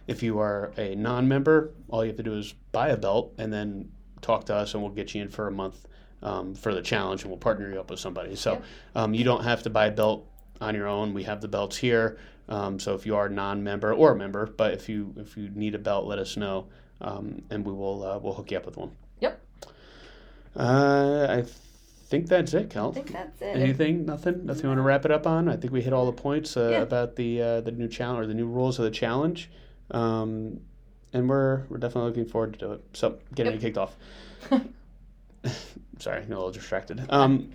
If 0.08 0.22
you 0.24 0.40
are 0.40 0.72
a 0.78 0.96
non-member, 0.96 1.72
all 1.90 2.04
you 2.04 2.10
have 2.10 2.18
to 2.18 2.24
do 2.24 2.34
is 2.38 2.54
buy 2.72 2.90
a 2.90 2.98
belt 2.98 3.34
and 3.38 3.52
then 3.54 3.92
talk 4.22 4.46
to 4.46 4.56
us, 4.56 4.74
and 4.74 4.84
we'll 4.84 4.92
get 4.92 5.14
you 5.16 5.22
in 5.22 5.30
for 5.30 5.48
a 5.48 5.52
month 5.52 5.88
um, 6.22 6.56
for 6.56 6.74
the 6.74 6.82
challenge, 6.82 7.22
and 7.24 7.32
we'll 7.32 7.40
partner 7.40 7.72
you 7.72 7.80
up 7.80 7.90
with 7.90 8.00
somebody. 8.00 8.36
So 8.36 8.62
um, 8.96 9.14
you 9.14 9.24
don't 9.24 9.44
have 9.44 9.64
to 9.64 9.70
buy 9.70 9.88
a 9.88 9.92
belt 9.92 10.28
on 10.62 10.76
your 10.76 10.88
own. 10.88 11.14
We 11.14 11.24
have 11.24 11.42
the 11.42 11.48
belts 11.48 11.78
here. 11.78 12.18
Um, 12.50 12.80
so 12.80 12.94
if 12.96 13.06
you 13.06 13.16
are 13.16 13.28
a 13.28 13.30
non-member 13.30 13.94
or 13.94 14.12
a 14.12 14.16
member, 14.18 14.46
but 14.46 14.74
if 14.74 14.90
you 14.90 15.14
if 15.18 15.38
you 15.38 15.50
need 15.56 15.76
a 15.76 15.80
belt, 15.80 16.06
let 16.06 16.20
us 16.20 16.36
know, 16.36 16.68
um, 17.00 17.42
and 17.50 17.66
we 17.66 17.72
will 17.72 18.04
uh, 18.04 18.18
we'll 18.20 18.34
hook 18.34 18.52
you 18.52 18.58
up 18.58 18.66
with 18.66 18.76
one. 18.76 18.92
Yep. 19.22 19.40
Uh, 20.56 21.28
I 21.30 21.46
think 22.08 22.28
that's 22.28 22.54
it, 22.54 22.70
Kel. 22.70 22.90
I 22.90 22.94
think 22.94 23.12
that's 23.12 23.42
it. 23.42 23.56
Anything? 23.56 24.06
Nothing? 24.06 24.46
Nothing 24.46 24.64
you 24.64 24.70
want 24.70 24.78
to 24.80 24.84
wrap 24.84 25.06
it 25.06 25.12
up 25.12 25.26
on? 25.26 25.48
I 25.50 25.56
think 25.56 25.74
we 25.74 25.82
hit 25.82 25.94
all 25.94 26.06
the 26.06 26.12
points 26.12 26.56
uh, 26.58 26.70
Yeah. 26.72 26.82
about 26.82 27.16
the 27.16 27.42
uh, 27.42 27.62
the 27.62 27.72
new 27.72 27.88
challenge 27.88 28.26
or 28.26 28.28
the 28.28 28.34
new 28.34 28.48
rules 28.48 28.78
of 28.78 28.86
the 28.86 28.92
challenge, 28.92 29.50
um, 29.92 30.60
and 31.14 31.30
we're 31.30 31.64
we're 31.70 31.78
definitely 31.78 32.10
looking 32.10 32.26
forward 32.26 32.58
to 32.60 32.74
it. 32.74 32.84
So 32.94 33.20
getting 33.36 33.54
Yep. 33.54 33.62
it 33.62 33.66
kicked 33.66 33.78
off. 33.78 33.96
Sorry, 36.00 36.18
I'm 36.24 36.32
a 36.32 36.36
little 36.36 36.52
distracted. 36.52 37.06
Um, 37.10 37.52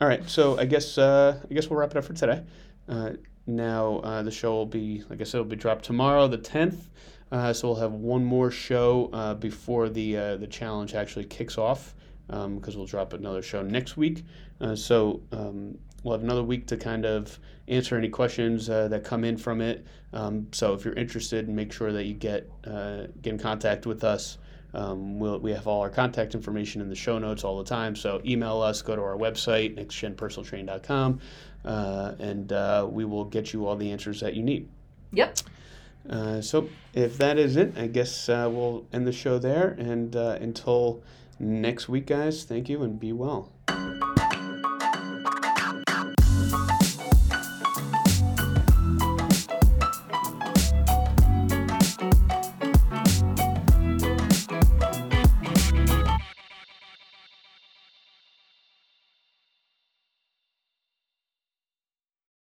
all 0.00 0.08
right, 0.08 0.28
so 0.28 0.58
I 0.58 0.64
guess 0.64 0.96
uh, 0.98 1.40
I 1.50 1.54
guess 1.54 1.68
we'll 1.68 1.78
wrap 1.78 1.90
it 1.92 1.96
up 1.96 2.04
for 2.04 2.14
today. 2.14 2.42
Uh, 2.88 3.12
now 3.46 3.98
uh, 3.98 4.22
the 4.22 4.30
show 4.30 4.52
will 4.52 4.66
be, 4.66 5.02
like 5.08 5.20
I 5.20 5.24
said, 5.24 5.38
will 5.38 5.44
be 5.46 5.56
dropped 5.56 5.84
tomorrow, 5.84 6.28
the 6.28 6.38
tenth. 6.38 6.90
Uh, 7.30 7.52
so 7.52 7.68
we'll 7.68 7.76
have 7.80 7.92
one 7.92 8.24
more 8.24 8.50
show 8.50 9.10
uh, 9.12 9.34
before 9.34 9.88
the 9.88 10.16
uh, 10.16 10.36
the 10.38 10.46
challenge 10.46 10.94
actually 10.94 11.24
kicks 11.26 11.58
off, 11.58 11.94
because 12.26 12.76
we'll 12.76 12.86
drop 12.86 13.12
another 13.12 13.42
show 13.42 13.62
next 13.62 13.96
week. 13.96 14.24
Uh, 14.60 14.74
so 14.74 15.20
um, 15.32 15.78
we'll 16.02 16.12
have 16.14 16.22
another 16.22 16.42
week 16.42 16.66
to 16.68 16.76
kind 16.76 17.04
of 17.04 17.38
answer 17.68 17.96
any 17.96 18.08
questions 18.08 18.70
uh, 18.70 18.88
that 18.88 19.04
come 19.04 19.24
in 19.24 19.36
from 19.36 19.60
it. 19.60 19.86
Um, 20.12 20.48
so 20.52 20.72
if 20.74 20.84
you're 20.84 20.94
interested, 20.94 21.48
make 21.48 21.72
sure 21.72 21.92
that 21.92 22.04
you 22.04 22.14
get 22.14 22.50
uh, 22.66 23.06
get 23.22 23.34
in 23.34 23.38
contact 23.38 23.86
with 23.86 24.04
us. 24.04 24.38
Um, 24.74 25.18
we'll, 25.18 25.38
we 25.38 25.52
have 25.52 25.66
all 25.66 25.80
our 25.80 25.90
contact 25.90 26.34
information 26.34 26.80
in 26.80 26.88
the 26.88 26.94
show 26.94 27.18
notes 27.18 27.42
all 27.42 27.58
the 27.58 27.64
time. 27.64 27.96
So 27.96 28.20
email 28.24 28.60
us, 28.60 28.82
go 28.82 28.94
to 28.94 29.02
our 29.02 29.16
website, 29.16 29.76
nextgenpersonaltrain.com, 29.76 31.20
uh, 31.64 32.14
and 32.18 32.52
uh, 32.52 32.86
we 32.90 33.04
will 33.04 33.24
get 33.24 33.52
you 33.52 33.66
all 33.66 33.76
the 33.76 33.90
answers 33.90 34.20
that 34.20 34.34
you 34.34 34.42
need. 34.42 34.68
Yep. 35.12 35.38
Uh, 36.08 36.40
so 36.40 36.68
if 36.94 37.18
that 37.18 37.38
is 37.38 37.56
it, 37.56 37.76
I 37.76 37.86
guess 37.86 38.28
uh, 38.28 38.48
we'll 38.50 38.86
end 38.92 39.06
the 39.06 39.12
show 39.12 39.38
there. 39.38 39.68
And 39.78 40.14
uh, 40.14 40.38
until 40.40 41.02
next 41.38 41.88
week, 41.88 42.06
guys, 42.06 42.44
thank 42.44 42.68
you 42.68 42.82
and 42.82 42.98
be 42.98 43.12
well. 43.12 43.52